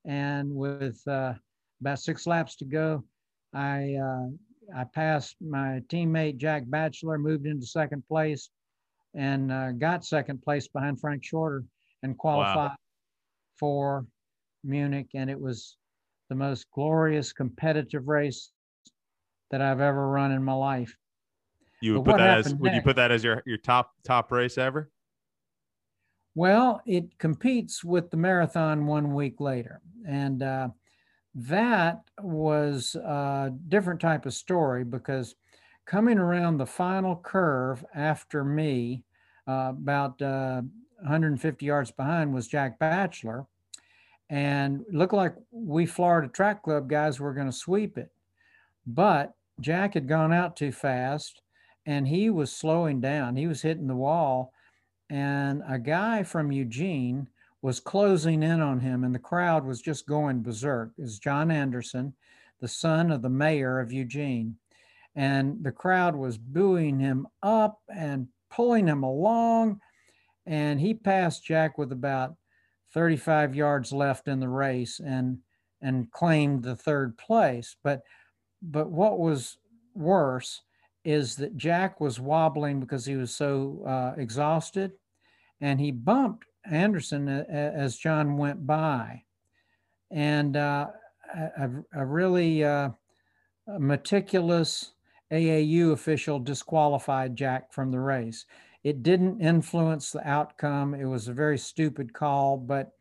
and 0.05 0.53
with 0.53 1.01
uh, 1.07 1.33
about 1.81 1.99
six 1.99 2.25
laps 2.25 2.55
to 2.57 2.65
go, 2.65 3.03
I 3.53 3.95
uh, 3.95 4.27
I 4.75 4.83
passed 4.85 5.35
my 5.39 5.81
teammate 5.87 6.37
Jack 6.37 6.65
Bacheler, 6.65 7.19
moved 7.19 7.45
into 7.45 7.65
second 7.65 8.07
place, 8.07 8.49
and 9.13 9.51
uh, 9.51 9.71
got 9.71 10.05
second 10.05 10.41
place 10.41 10.67
behind 10.67 10.99
Frank 10.99 11.23
Shorter 11.23 11.63
and 12.03 12.17
qualified 12.17 12.55
wow. 12.71 12.75
for 13.59 14.05
Munich, 14.63 15.09
and 15.13 15.29
it 15.29 15.39
was 15.39 15.77
the 16.31 16.35
most 16.35 16.71
glorious 16.71 17.33
competitive 17.33 18.07
race 18.07 18.51
that 19.49 19.61
I've 19.61 19.81
ever 19.81 20.07
run 20.07 20.31
in 20.31 20.41
my 20.41 20.53
life. 20.53 20.95
You 21.81 21.95
would 21.95 22.05
But 22.05 22.11
put 22.11 22.17
that 22.19 22.37
as 22.37 22.55
would 22.55 22.73
you 22.73 22.81
put 22.81 22.95
that 22.95 23.11
as 23.11 23.21
your 23.21 23.43
your 23.45 23.57
top 23.57 23.91
top 24.05 24.31
race 24.31 24.57
ever? 24.57 24.89
Well, 26.33 26.81
it 26.85 27.17
competes 27.17 27.83
with 27.83 28.11
the 28.11 28.15
marathon 28.15 28.87
one 28.87 29.13
week 29.13 29.41
later. 29.41 29.81
And 30.07 30.41
uh, 30.41 30.69
that 31.35 31.99
was 32.21 32.95
a 32.95 33.51
different 33.67 33.99
type 33.99 34.25
of 34.25 34.33
story 34.33 34.85
because 34.85 35.35
coming 35.85 36.17
around 36.17 36.59
the 36.59 36.65
final 36.65 37.17
curve 37.17 37.83
after 37.93 38.45
me, 38.45 39.03
uh, 39.49 39.73
about 39.75 40.21
uh, 40.21 40.61
150 41.01 41.65
yards 41.65 41.91
behind, 41.91 42.33
was 42.33 42.47
Jack 42.47 42.79
Bacheler. 42.79 43.47
And 44.31 44.83
looked 44.91 45.13
like 45.13 45.35
we 45.51 45.85
Florida 45.85 46.27
Track 46.27 46.63
Club 46.63 46.89
guys 46.89 47.19
were 47.19 47.33
going 47.33 47.45
to 47.45 47.53
sweep 47.53 47.99
it. 47.99 48.11
But 48.87 49.35
Jack 49.59 49.93
had 49.93 50.07
gone 50.07 50.33
out 50.33 50.57
too 50.57 50.71
fast 50.71 51.43
and 51.85 52.07
he 52.07 52.31
was 52.31 52.51
slowing 52.51 52.99
down. 52.99 53.35
He 53.35 53.45
was 53.45 53.61
hitting 53.61 53.87
the 53.87 53.95
wall 53.95 54.53
and 55.11 55.61
a 55.67 55.77
guy 55.77 56.23
from 56.23 56.53
Eugene 56.53 57.27
was 57.61 57.81
closing 57.81 58.41
in 58.43 58.61
on 58.61 58.79
him, 58.79 59.03
and 59.03 59.13
the 59.13 59.19
crowd 59.19 59.65
was 59.65 59.81
just 59.81 60.07
going 60.07 60.41
berserk. 60.41 60.91
Was 60.97 61.19
John 61.19 61.51
Anderson, 61.51 62.13
the 62.61 62.67
son 62.67 63.11
of 63.11 63.21
the 63.21 63.29
mayor 63.29 63.79
of 63.79 63.91
Eugene. 63.91 64.55
And 65.15 65.61
the 65.61 65.71
crowd 65.71 66.15
was 66.15 66.37
booing 66.37 66.97
him 66.97 67.27
up 67.43 67.81
and 67.93 68.29
pulling 68.49 68.87
him 68.87 69.03
along. 69.03 69.81
And 70.45 70.79
he 70.79 70.93
passed 70.93 71.43
Jack 71.43 71.77
with 71.77 71.91
about 71.91 72.35
35 72.93 73.55
yards 73.55 73.91
left 73.91 74.27
in 74.27 74.39
the 74.39 74.49
race 74.49 74.99
and 74.99 75.39
and 75.81 76.11
claimed 76.11 76.63
the 76.63 76.75
third 76.75 77.17
place. 77.17 77.75
But 77.83 78.01
but 78.61 78.91
what 78.91 79.19
was 79.19 79.57
worse 79.95 80.61
is 81.03 81.35
that 81.37 81.57
Jack 81.57 81.99
was 81.99 82.19
wobbling 82.19 82.79
because 82.79 83.05
he 83.05 83.15
was 83.15 83.35
so 83.35 83.83
uh, 83.87 84.13
exhausted 84.19 84.91
and 85.59 85.79
he 85.79 85.91
bumped 85.91 86.45
Anderson 86.69 87.27
a- 87.27 87.45
as 87.49 87.97
John 87.97 88.37
went 88.37 88.67
by. 88.67 89.23
And 90.11 90.55
uh, 90.57 90.87
a- 91.35 91.83
a 91.93 92.05
really 92.05 92.63
uh, 92.63 92.89
meticulous 93.79 94.93
AAU 95.31 95.91
official 95.93 96.39
disqualified 96.39 97.35
Jack 97.35 97.71
from 97.73 97.91
the 97.91 97.99
race. 97.99 98.45
It 98.83 99.03
didn't 99.03 99.41
influence 99.41 100.11
the 100.11 100.27
outcome. 100.27 100.93
It 100.93 101.05
was 101.05 101.27
a 101.27 101.33
very 101.33 101.57
stupid 101.57 102.13
call, 102.13 102.57
but 102.57 102.93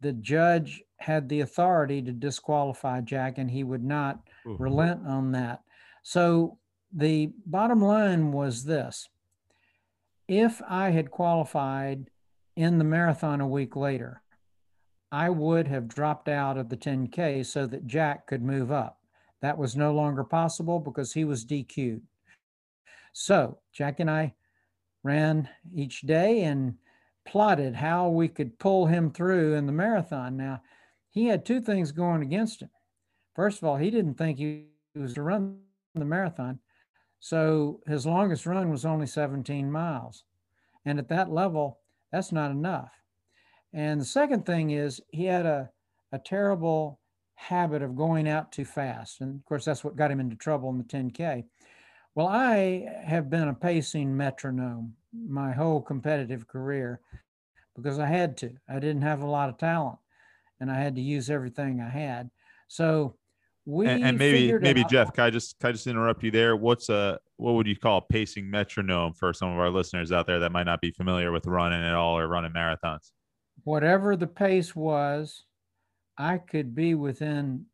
the 0.00 0.12
judge 0.12 0.82
had 0.98 1.28
the 1.28 1.40
authority 1.40 2.02
to 2.02 2.12
disqualify 2.12 3.00
Jack, 3.00 3.38
and 3.38 3.50
he 3.50 3.64
would 3.64 3.84
not 3.84 4.20
Ooh. 4.46 4.56
relent 4.58 5.06
on 5.06 5.32
that. 5.32 5.62
So 6.02 6.58
the 6.92 7.32
bottom 7.46 7.80
line 7.80 8.32
was 8.32 8.64
this 8.64 9.08
if 10.28 10.62
I 10.68 10.90
had 10.90 11.10
qualified 11.10 12.10
in 12.56 12.78
the 12.78 12.84
marathon 12.84 13.40
a 13.40 13.46
week 13.46 13.76
later, 13.76 14.22
I 15.10 15.30
would 15.30 15.68
have 15.68 15.88
dropped 15.88 16.28
out 16.28 16.56
of 16.56 16.68
the 16.68 16.76
10K 16.76 17.44
so 17.44 17.66
that 17.66 17.86
Jack 17.86 18.26
could 18.26 18.42
move 18.42 18.70
up. 18.70 18.98
That 19.40 19.58
was 19.58 19.76
no 19.76 19.92
longer 19.92 20.24
possible 20.24 20.78
because 20.78 21.12
he 21.12 21.24
was 21.24 21.44
DQ'd. 21.44 22.02
So 23.12 23.58
Jack 23.72 24.00
and 24.00 24.10
I 24.10 24.34
ran 25.02 25.48
each 25.74 26.02
day 26.02 26.42
and 26.42 26.76
plotted 27.24 27.74
how 27.74 28.08
we 28.08 28.28
could 28.28 28.58
pull 28.58 28.86
him 28.86 29.10
through 29.10 29.54
in 29.54 29.66
the 29.66 29.72
marathon. 29.72 30.36
Now, 30.36 30.62
he 31.10 31.26
had 31.26 31.44
two 31.44 31.60
things 31.60 31.92
going 31.92 32.22
against 32.22 32.62
him. 32.62 32.70
First 33.34 33.58
of 33.58 33.64
all, 33.68 33.76
he 33.76 33.90
didn't 33.90 34.14
think 34.14 34.38
he 34.38 34.66
was 34.94 35.14
to 35.14 35.22
run 35.22 35.58
the 35.94 36.04
marathon. 36.04 36.58
So 37.20 37.80
his 37.86 38.06
longest 38.06 38.46
run 38.46 38.70
was 38.70 38.84
only 38.84 39.06
17 39.06 39.70
miles. 39.70 40.24
And 40.84 40.98
at 40.98 41.08
that 41.08 41.30
level, 41.30 41.78
that's 42.10 42.32
not 42.32 42.50
enough. 42.50 42.90
And 43.72 44.00
the 44.00 44.04
second 44.04 44.44
thing 44.44 44.70
is 44.70 45.00
he 45.12 45.24
had 45.24 45.46
a, 45.46 45.70
a 46.10 46.18
terrible 46.18 46.98
habit 47.36 47.82
of 47.82 47.96
going 47.96 48.28
out 48.28 48.52
too 48.52 48.64
fast. 48.64 49.20
And 49.20 49.36
of 49.36 49.44
course, 49.44 49.64
that's 49.64 49.84
what 49.84 49.96
got 49.96 50.10
him 50.10 50.20
into 50.20 50.36
trouble 50.36 50.70
in 50.70 50.78
the 50.78 50.84
10K. 50.84 51.44
Well, 52.14 52.28
I 52.28 52.86
have 53.04 53.30
been 53.30 53.48
a 53.48 53.54
pacing 53.54 54.16
metronome 54.16 54.94
my 55.12 55.52
whole 55.52 55.80
competitive 55.80 56.46
career 56.46 57.00
because 57.74 57.98
I 57.98 58.06
had 58.06 58.36
to. 58.38 58.52
I 58.68 58.74
didn't 58.74 59.02
have 59.02 59.22
a 59.22 59.26
lot 59.26 59.48
of 59.48 59.58
talent 59.58 59.98
and 60.60 60.70
I 60.70 60.78
had 60.78 60.94
to 60.96 61.02
use 61.02 61.30
everything 61.30 61.80
I 61.80 61.88
had. 61.88 62.30
So 62.68 63.16
we 63.64 63.86
and, 63.86 64.02
and 64.04 64.18
maybe 64.18 64.58
maybe 64.58 64.84
Jeff, 64.84 65.12
can 65.12 65.24
I 65.24 65.30
just 65.30 65.58
can 65.60 65.68
I 65.68 65.72
just 65.72 65.86
interrupt 65.86 66.22
you 66.22 66.30
there? 66.30 66.56
What's 66.56 66.88
a 66.88 67.18
what 67.36 67.52
would 67.52 67.66
you 67.66 67.76
call 67.76 67.98
a 67.98 68.12
pacing 68.12 68.50
metronome 68.50 69.14
for 69.14 69.32
some 69.32 69.52
of 69.52 69.58
our 69.58 69.70
listeners 69.70 70.12
out 70.12 70.26
there 70.26 70.40
that 70.40 70.52
might 70.52 70.64
not 70.66 70.80
be 70.80 70.90
familiar 70.90 71.30
with 71.32 71.46
running 71.46 71.82
at 71.82 71.94
all 71.94 72.18
or 72.18 72.26
running 72.28 72.52
marathons? 72.52 73.12
whatever 73.64 74.16
the 74.16 74.26
pace 74.26 74.74
was, 74.74 75.44
I 76.18 76.38
could 76.38 76.74
be 76.74 76.94
within 76.94 77.66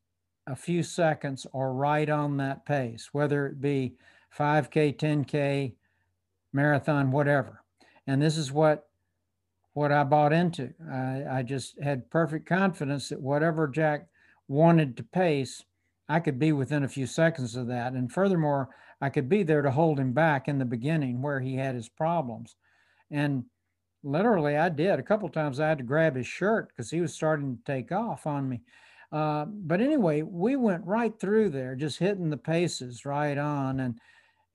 a 0.46 0.56
few 0.56 0.82
seconds 0.82 1.46
or 1.52 1.72
right 1.72 2.08
on 2.08 2.36
that 2.38 2.64
pace, 2.64 3.10
whether 3.12 3.46
it 3.46 3.60
be 3.60 3.94
5K, 4.36 4.96
10K, 4.96 5.74
marathon, 6.52 7.10
whatever. 7.10 7.62
And 8.06 8.20
this 8.20 8.36
is 8.36 8.52
what 8.52 8.84
what 9.74 9.92
I 9.92 10.02
bought 10.02 10.32
into. 10.32 10.74
I, 10.90 11.24
I 11.30 11.42
just 11.42 11.80
had 11.80 12.10
perfect 12.10 12.48
confidence 12.48 13.10
that 13.10 13.20
whatever 13.20 13.68
Jack 13.68 14.08
wanted 14.48 14.96
to 14.96 15.04
pace, 15.04 15.62
I 16.08 16.18
could 16.18 16.36
be 16.36 16.50
within 16.50 16.82
a 16.82 16.88
few 16.88 17.06
seconds 17.06 17.54
of 17.54 17.68
that. 17.68 17.92
And 17.92 18.10
furthermore, 18.10 18.70
I 19.00 19.08
could 19.08 19.28
be 19.28 19.44
there 19.44 19.62
to 19.62 19.70
hold 19.70 20.00
him 20.00 20.12
back 20.12 20.48
in 20.48 20.58
the 20.58 20.64
beginning 20.64 21.22
where 21.22 21.38
he 21.38 21.54
had 21.54 21.76
his 21.76 21.88
problems. 21.88 22.56
And 23.08 23.44
literally 24.02 24.56
i 24.56 24.68
did 24.68 24.98
a 24.98 25.02
couple 25.02 25.28
times 25.28 25.58
i 25.58 25.68
had 25.68 25.78
to 25.78 25.84
grab 25.84 26.14
his 26.14 26.26
shirt 26.26 26.68
because 26.68 26.90
he 26.90 27.00
was 27.00 27.12
starting 27.12 27.56
to 27.56 27.62
take 27.64 27.90
off 27.90 28.26
on 28.26 28.48
me 28.48 28.60
uh, 29.10 29.44
but 29.46 29.80
anyway 29.80 30.22
we 30.22 30.54
went 30.54 30.84
right 30.86 31.18
through 31.18 31.48
there 31.48 31.74
just 31.74 31.98
hitting 31.98 32.30
the 32.30 32.36
paces 32.36 33.04
right 33.04 33.38
on 33.38 33.80
and 33.80 33.98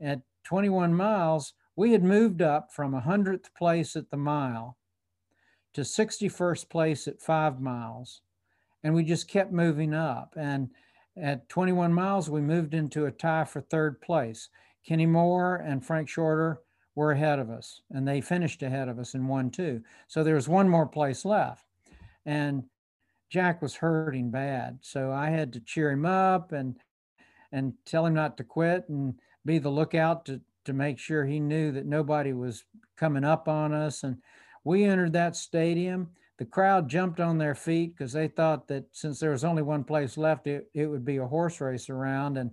at 0.02 0.22
21 0.44 0.94
miles 0.94 1.54
we 1.76 1.92
had 1.92 2.04
moved 2.04 2.42
up 2.42 2.72
from 2.72 2.94
100th 2.94 3.54
place 3.58 3.96
at 3.96 4.10
the 4.12 4.18
mile 4.18 4.78
to 5.74 5.82
61st 5.82 6.70
place 6.70 7.08
at 7.08 7.22
five 7.22 7.60
miles 7.60 8.22
and 8.84 8.94
we 8.94 9.04
just 9.04 9.28
kept 9.28 9.52
moving 9.52 9.94
up. 9.94 10.36
And 10.38 10.70
at 11.22 11.48
21 11.50 11.94
miles 11.94 12.30
we 12.30 12.42
moved 12.42 12.74
into 12.74 13.06
a 13.06 13.12
tie 13.12 13.46
for 13.46 13.62
third 13.62 14.02
place. 14.02 14.50
Kenny 14.86 15.06
moore 15.06 15.56
and 15.56 15.86
frank 15.86 16.10
shorter 16.10 16.60
were 16.96 17.12
ahead 17.12 17.40
of 17.40 17.50
us 17.50 17.82
and 17.92 18.08
they 18.08 18.22
finished 18.22 18.62
ahead 18.62 18.88
of 18.88 19.00
us 19.00 19.16
in 19.16 19.28
one 19.28 19.50
two 19.50 19.82
so 20.08 20.24
there 20.24 20.36
was 20.36 20.48
one 20.48 20.70
more 20.70 20.86
place 20.86 21.26
left 21.26 21.66
and 22.26 22.64
jack 23.32 23.62
was 23.62 23.76
hurting 23.76 24.30
bad. 24.30 24.78
So 24.82 25.12
i 25.12 25.30
had 25.30 25.54
to 25.54 25.60
cheer 25.60 25.92
him 25.92 26.06
up 26.06 26.52
and 26.52 26.76
and 27.52 27.74
tell 27.86 28.06
him 28.06 28.14
not 28.14 28.38
to 28.38 28.44
quit 28.44 28.90
and 28.90 29.16
be 29.46 29.60
the 29.60 29.70
lookout 29.70 30.26
to 30.26 30.42
to 30.66 30.74
make 30.74 30.98
sure 30.98 31.26
he 31.26 31.40
knew 31.40 31.72
that 31.74 31.86
nobody 31.86 32.32
was 32.32 32.64
coming 32.98 33.24
up 33.26 33.48
on 33.48 33.74
us 33.74 34.04
and 34.04 34.18
we 34.64 34.86
entered 34.86 35.14
that 35.14 35.36
stadium 35.36 36.10
the 36.38 36.46
crowd 36.46 36.88
jumped 36.90 37.20
on 37.20 37.38
their 37.38 37.54
feet 37.56 37.94
because 37.96 38.14
they 38.14 38.28
thought 38.28 38.68
that 38.68 38.86
since 38.92 39.20
there 39.20 39.32
was 39.32 39.44
only 39.44 39.62
one 39.62 39.84
place 39.84 40.18
left 40.18 40.48
it, 40.48 40.70
it 40.74 40.86
would 40.88 41.04
be 41.04 41.18
a 41.18 41.28
horse 41.28 41.60
race 41.60 41.90
around 41.90 42.38
and 42.38 42.52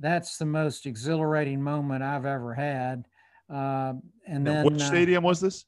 that's 0.00 0.36
the 0.36 0.44
most 0.44 0.84
exhilarating 0.86 1.62
moment 1.62 2.02
i've 2.02 2.26
ever 2.26 2.52
had 2.54 3.06
uh, 3.48 3.92
and 4.26 4.42
Now, 4.42 4.54
then 4.54 4.64
Which 4.64 4.82
uh, 4.82 4.86
stadium 4.86 5.22
was 5.22 5.40
this? 5.40 5.64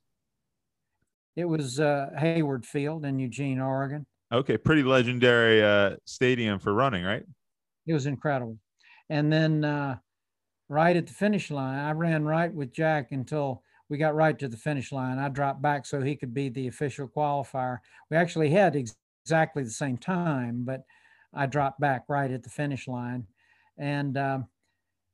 it 1.37 1.44
was 1.44 1.78
uh, 1.78 2.11
Hayward 2.18 2.66
Field 2.66 3.04
in 3.04 3.20
Eugene, 3.20 3.61
Oregon. 3.61 4.04
Okay, 4.33 4.59
pretty 4.59 4.83
legendary 4.83 5.62
uh, 5.62 5.94
stadium 6.04 6.59
for 6.59 6.74
running, 6.74 7.04
right? 7.04 7.22
It 7.87 7.92
was 7.92 8.07
incredible. 8.07 8.59
And 9.09 9.33
then 9.33 9.64
uh, 9.64 9.98
right 10.68 10.96
at 10.96 11.07
the 11.07 11.12
finish 11.12 11.50
line, 11.50 11.78
I 11.78 11.92
ran 11.92 12.24
right 12.24 12.52
with 12.52 12.72
Jack 12.72 13.12
until 13.12 13.62
we 13.88 13.96
got 13.96 14.14
right 14.14 14.38
to 14.38 14.48
the 14.48 14.57
finish 14.57 14.92
line. 14.92 15.18
I 15.18 15.28
dropped 15.28 15.62
back 15.62 15.87
so 15.87 16.00
he 16.00 16.16
could 16.16 16.35
be 16.35 16.48
the 16.48 16.68
official 16.68 17.09
qualifier. 17.09 17.78
We 18.11 18.16
actually 18.16 18.50
had 18.50 18.76
ex- 18.76 18.96
exactly 19.24 19.62
the 19.62 19.70
same 19.70 19.96
time, 19.96 20.64
but 20.64 20.85
I 21.35 21.46
dropped 21.46 21.81
back 21.81 22.04
right 22.09 22.31
at 22.31 22.42
the 22.42 22.50
finish 22.50 22.87
line. 22.88 23.26
And 23.78 24.16
um, 24.18 24.48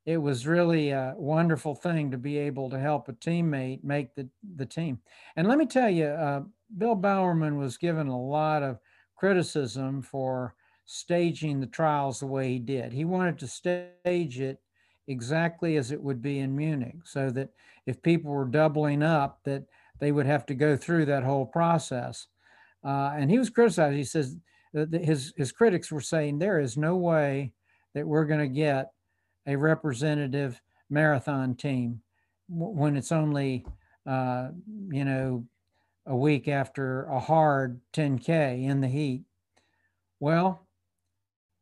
it 0.07 0.19
was 0.19 0.47
really 0.47 0.91
a 0.91 1.15
wonderful 1.17 1.75
thing 1.75 2.11
to 2.11 2.19
be 2.19 2.39
able 2.39 2.71
to 2.71 2.79
help 2.79 3.09
a 3.09 3.13
teammate 3.13 3.85
make 3.85 4.15
the, 4.15 4.29
the 4.57 4.67
team. 4.67 5.01
And 5.37 5.49
let 5.49 5.59
me 5.59 5.67
tell 5.67 5.91
you, 5.91 6.07
uh, 6.07 6.43
Bill 6.77 6.95
Bowerman 6.95 7.59
was 7.59 7.77
given 7.77 8.09
a 8.09 8.21
lot 8.21 8.63
of 8.63 8.79
criticism 9.17 10.03
for 10.03 10.55
staging 10.85 11.61
the 11.61 11.67
trials 11.67 12.21
the 12.21 12.27
way 12.27 12.51
he 12.51 12.59
did. 12.59 12.93
He 12.93 13.05
wanted 13.05 13.39
to 13.39 13.47
stage 13.47 14.41
it 14.41 14.61
exactly 15.09 15.77
as 15.77 15.91
it 15.91 16.03
would 16.03 16.23
be 16.23 16.39
in 16.39 16.57
Munich, 16.57 16.97
so 17.05 17.31
that 17.31 17.51
if 17.87 18.03
people 18.03 18.31
were 18.31 18.47
doubling 18.47 19.03
up, 19.03 19.41
that 19.45 19.65
they 20.01 20.13
would 20.13 20.27
have 20.27 20.47
to 20.47 20.55
go 20.55 20.77
through 20.77 21.07
that 21.07 21.25
whole 21.25 21.47
process. 21.47 22.27
Uh, 22.85 23.13
and 23.17 23.31
he 23.31 23.39
was 23.39 23.51
criticized. 23.51 23.97
He 23.97 24.05
says 24.05 24.37
his 24.93 25.33
his 25.37 25.53
critics 25.53 25.91
were 25.91 26.01
saying 26.01 26.39
there 26.39 26.61
is 26.61 26.77
no 26.77 26.97
way 26.97 27.53
that 27.95 28.07
we're 28.07 28.25
going 28.25 28.41
to 28.41 28.49
get 28.49 28.91
a 29.47 29.57
representative 29.57 30.61
marathon 30.91 31.55
team 31.55 32.01
when 32.49 32.97
it's 32.97 33.13
only 33.13 33.65
uh, 34.07 34.49
you 34.91 35.05
know 35.05 35.45
a 36.07 36.17
week 36.17 36.49
after 36.49 37.05
a 37.05 37.19
hard 37.19 37.81
10k 37.95 38.65
in 38.65 38.81
the 38.81 38.89
heat 38.89 39.23
well 40.21 40.67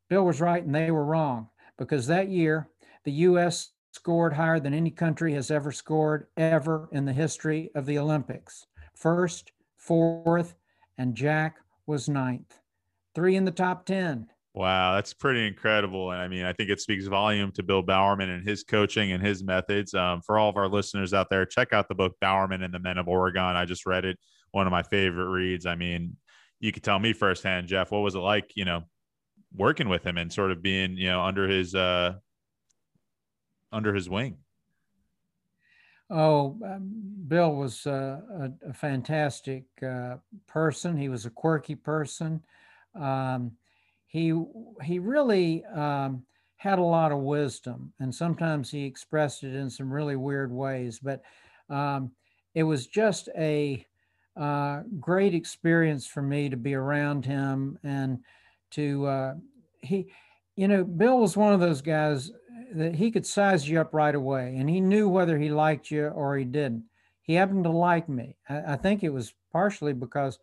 bill 0.09 0.25
was 0.25 0.41
right 0.41 0.65
and 0.65 0.75
they 0.75 0.91
were 0.91 1.05
wrong 1.05 1.49
because 1.79 2.09
that 2.09 2.29
year 2.29 2.69
the 3.05 3.13
us 3.13 3.71
scored 3.93 4.33
higher 4.33 4.59
than 4.59 4.75
any 4.75 4.91
country 4.91 5.35
has 5.35 5.51
ever 5.51 5.71
scored 5.71 6.27
ever 6.37 6.89
in 6.93 7.05
the 7.05 7.13
history 7.13 7.71
of 7.75 7.87
the 7.87 7.99
olympics 7.99 8.67
first 8.95 9.53
fourth 9.77 10.55
and 10.99 11.15
jack 11.15 11.57
was 11.87 12.09
ninth 12.09 12.61
three 13.15 13.37
in 13.37 13.45
the 13.45 13.51
top 13.51 13.85
10 13.85 14.27
Wow, 14.55 14.97
that's 14.97 15.15
pretty 15.15 15.47
incredible. 15.47 16.11
And 16.11 16.21
I 16.21 16.29
mean, 16.29 16.45
I 16.45 16.53
think 16.53 16.69
it 16.69 16.79
speaks 16.79 17.07
volume 17.07 17.53
to 17.53 17.63
Bill 17.63 17.81
Bowerman 17.81 18.29
and 18.29 18.47
his 18.47 18.65
coaching 18.65 19.13
and 19.13 19.25
his 19.25 19.43
methods. 19.43 19.95
Um, 19.95 20.21
for 20.21 20.39
all 20.39 20.51
of 20.51 20.59
our 20.59 20.69
listeners 20.69 21.15
out 21.15 21.31
there, 21.31 21.47
check 21.47 21.73
out 21.73 21.89
the 21.89 21.95
book 21.95 22.17
Bowerman 22.21 22.63
and 22.63 22.73
the 22.73 22.79
Men 22.79 22.99
of 22.99 23.09
Oregon. 23.09 23.57
I 23.57 23.65
just 23.65 23.87
read 23.87 24.05
it, 24.05 24.19
one 24.51 24.67
of 24.67 24.71
my 24.71 24.83
favorite 24.83 25.31
reads. 25.31 25.65
I 25.65 25.75
mean, 25.75 26.17
you 26.61 26.71
could 26.71 26.83
tell 26.83 26.99
me 26.99 27.15
firsthand, 27.15 27.67
Jeff, 27.67 27.91
what 27.91 28.01
was 28.01 28.15
it 28.15 28.19
like, 28.19 28.53
you 28.55 28.67
know, 28.67 28.83
working 29.55 29.89
with 29.89 30.05
him 30.05 30.19
and 30.19 30.31
sort 30.31 30.51
of 30.51 30.63
being, 30.63 30.99
you 30.99 31.09
know, 31.09 31.23
under 31.23 31.49
his 31.49 31.75
uh 31.75 32.15
under 33.73 33.95
his 33.95 34.09
wing? 34.09 34.37
Oh, 36.11 36.59
um, 36.65 36.93
Bill 37.27 37.55
was 37.55 37.87
uh, 37.87 38.21
a, 38.31 38.69
a, 38.69 38.73
fantastic 38.75 39.65
uh, 39.83 40.17
person. 40.47 40.97
He 40.97 41.09
was 41.09 41.25
a 41.25 41.31
quirky 41.31 41.75
person. 41.75 42.43
Um, 42.95 43.53
he 44.09 44.35
he 44.83 44.99
really 44.99 45.65
um, 45.65 46.23
had 46.57 46.79
a 46.79 46.83
lot 46.83 47.13
of 47.13 47.21
wisdom, 47.21 47.95
and 47.99 48.15
sometimes 48.15 48.71
he 48.71 48.85
expressed 48.85 49.43
it 49.43 49.55
in 49.55 49.71
some 49.71 49.91
really 49.91 50.17
weird 50.17 50.53
ways. 50.53 51.01
But 51.03 51.23
um, 51.71 52.13
it 52.55 52.65
was 52.65 52.87
just 52.87 53.31
a 53.39 53.87
uh, 54.37 54.83
great 55.01 55.35
experience 55.35 56.07
for 56.07 56.23
me 56.23 56.51
to 56.51 56.57
be 56.57 56.75
around 56.75 57.25
him 57.25 57.79
and 57.83 58.19
to 58.73 59.07
uh, 59.07 59.35
he, 59.81 60.13
you 60.57 60.69
know, 60.69 60.85
Bill 60.85 61.19
was 61.19 61.37
one 61.37 61.53
of 61.53 61.61
those 61.61 61.81
guys 61.81 62.31
that 62.75 62.95
he 62.95 63.11
could 63.11 63.27
size 63.27 63.69
you 63.69 63.81
up 63.81 63.93
right 63.93 64.15
away, 64.15 64.57
and 64.57 64.69
he 64.69 64.81
knew 64.81 65.09
whether 65.09 65.39
he 65.39 65.51
liked 65.51 65.91
you 65.91 66.07
or 66.09 66.37
he 66.37 66.45
didn't. 66.45 66.85
He 67.23 67.35
happened 67.35 67.65
to 67.65 67.71
like 67.71 68.09
me. 68.09 68.37
I, 68.49 68.73
I 68.73 68.77
think 68.77 69.03
it 69.03 69.13
was 69.13 69.35
partially 69.53 69.93
because 69.93 70.39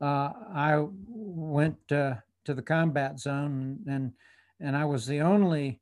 uh, 0.00 0.32
I 0.54 0.84
went 1.08 1.76
to 1.88 2.22
the 2.54 2.62
combat 2.62 3.20
zone 3.20 3.78
and 3.86 4.12
and 4.60 4.76
I 4.76 4.84
was 4.84 5.06
the 5.06 5.20
only 5.20 5.80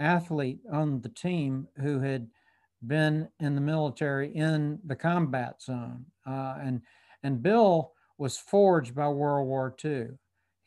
athlete 0.00 0.60
on 0.72 1.00
the 1.00 1.08
team 1.08 1.68
who 1.76 2.00
had 2.00 2.28
been 2.86 3.28
in 3.40 3.54
the 3.54 3.60
military 3.60 4.34
in 4.34 4.78
the 4.84 4.96
combat 4.96 5.62
zone 5.62 6.06
uh, 6.26 6.56
and 6.60 6.82
and 7.22 7.42
Bill 7.42 7.92
was 8.18 8.38
forged 8.38 8.94
by 8.94 9.08
World 9.08 9.46
War 9.46 9.74
II. 9.84 10.08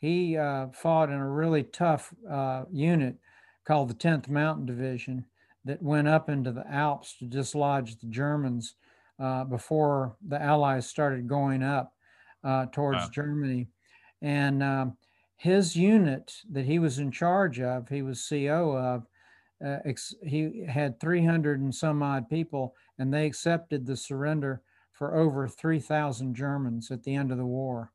He 0.00 0.36
uh, 0.36 0.68
fought 0.72 1.10
in 1.10 1.16
a 1.16 1.30
really 1.30 1.62
tough 1.62 2.12
uh, 2.28 2.64
unit 2.72 3.16
called 3.64 3.90
the 3.90 3.94
10th 3.94 4.28
Mountain 4.28 4.64
Division 4.66 5.26
that 5.66 5.82
went 5.82 6.08
up 6.08 6.30
into 6.30 6.52
the 6.52 6.66
Alps 6.70 7.16
to 7.18 7.26
dislodge 7.26 7.98
the 7.98 8.06
Germans 8.06 8.76
uh, 9.18 9.44
before 9.44 10.16
the 10.26 10.40
Allies 10.40 10.88
started 10.88 11.28
going 11.28 11.62
up 11.62 11.92
uh, 12.42 12.66
towards 12.72 13.04
wow. 13.04 13.10
Germany. 13.12 13.68
And 14.22 14.62
um, 14.62 14.96
his 15.36 15.76
unit 15.76 16.32
that 16.50 16.64
he 16.64 16.78
was 16.78 16.98
in 16.98 17.10
charge 17.10 17.60
of, 17.60 17.88
he 17.88 18.00
was 18.00 18.26
CO 18.26 18.76
of, 18.76 19.06
uh, 19.62 19.80
ex- 19.84 20.14
he 20.26 20.64
had 20.66 20.98
300 20.98 21.60
and 21.60 21.74
some 21.74 22.02
odd 22.02 22.30
people, 22.30 22.74
and 22.98 23.12
they 23.12 23.26
accepted 23.26 23.84
the 23.84 23.96
surrender 23.96 24.62
for 24.92 25.14
over 25.14 25.46
3,000 25.46 26.34
Germans 26.34 26.90
at 26.90 27.02
the 27.02 27.14
end 27.14 27.30
of 27.30 27.36
the 27.36 27.44
war. 27.44 27.92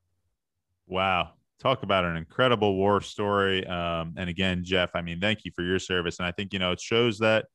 Wow. 0.88 1.32
Talk 1.60 1.84
about 1.84 2.06
an 2.06 2.18
incredible 2.18 2.76
war 2.76 3.02
story. 3.02 3.66
Um, 3.66 4.14
and 4.18 4.30
again, 4.30 4.64
Jeff, 4.64 4.92
I 4.94 5.02
mean, 5.02 5.20
thank 5.20 5.46
you 5.46 5.52
for 5.56 5.64
your 5.64 5.80
service. 5.80 6.20
And 6.20 6.28
I 6.28 6.32
think, 6.32 6.54
you 6.54 6.60
know, 6.60 6.72
it 6.72 6.82
shows 6.82 7.20
that 7.20 7.46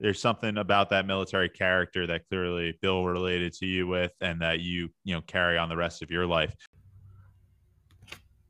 there's 0.00 0.20
something 0.20 0.58
about 0.58 0.90
that 0.90 1.06
military 1.06 1.48
character 1.48 2.06
that 2.06 2.28
clearly 2.28 2.78
Bill 2.80 3.04
related 3.04 3.52
to 3.54 3.66
you 3.66 3.86
with 3.86 4.12
and 4.20 4.40
that 4.42 4.60
you, 4.60 4.90
you 5.04 5.14
know, 5.14 5.22
carry 5.22 5.58
on 5.58 5.68
the 5.68 5.76
rest 5.76 6.02
of 6.02 6.10
your 6.10 6.24
life. 6.24 6.54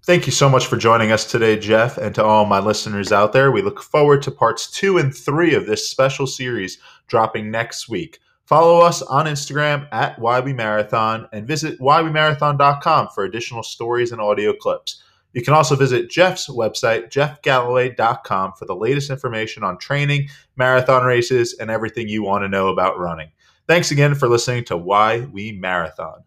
Thank 0.05 0.27
you 0.27 0.33
so 0.33 0.49
much 0.49 0.67
for 0.67 0.77
joining 0.77 1.11
us 1.11 1.31
today, 1.31 1.59
Jeff, 1.59 1.99
and 1.99 2.15
to 2.15 2.25
all 2.25 2.47
my 2.47 2.61
listeners 2.61 3.13
out 3.13 3.33
there. 3.33 3.51
We 3.51 3.63
look 3.63 3.83
forward 3.83 4.23
to 4.23 4.31
parts 4.31 4.71
two 4.71 4.99
and 4.99 5.15
three 5.15 5.55
of 5.55 5.67
this 5.67 5.91
special 5.91 6.27
series 6.27 6.79
dropping 7.09 7.51
next 7.51 7.89
week. 7.89 8.19
Follow 8.49 8.81
us 8.81 9.03
on 9.03 9.27
Instagram 9.27 9.87
at 9.93 10.19
Marathon 10.19 11.29
and 11.35 11.47
visit 11.47 11.79
whywemarathon.com 11.81 13.09
for 13.15 13.25
additional 13.25 13.63
stories 13.63 14.11
and 14.11 14.23
audio 14.23 14.55
clips. 14.55 15.03
You 15.35 15.43
can 15.43 15.53
also 15.53 15.77
visit 15.77 16.09
Jeff's 16.09 16.49
website, 16.49 17.11
jeffgalloway.com, 17.11 18.55
for 18.59 18.65
the 18.65 18.75
latest 18.75 19.11
information 19.11 19.65
on 19.65 19.77
training, 19.77 20.31
marathon 20.57 21.05
races, 21.05 21.59
and 21.61 21.71
everything 21.71 22.09
you 22.09 22.23
want 22.23 22.43
to 22.43 22.49
know 22.49 22.69
about 22.69 22.99
running. 22.99 23.29
Thanks 23.67 23.91
again 23.91 24.15
for 24.15 24.29
listening 24.29 24.65
to 24.65 24.79
Why 24.79 25.29
We 25.31 25.53
Marathon. 25.53 26.25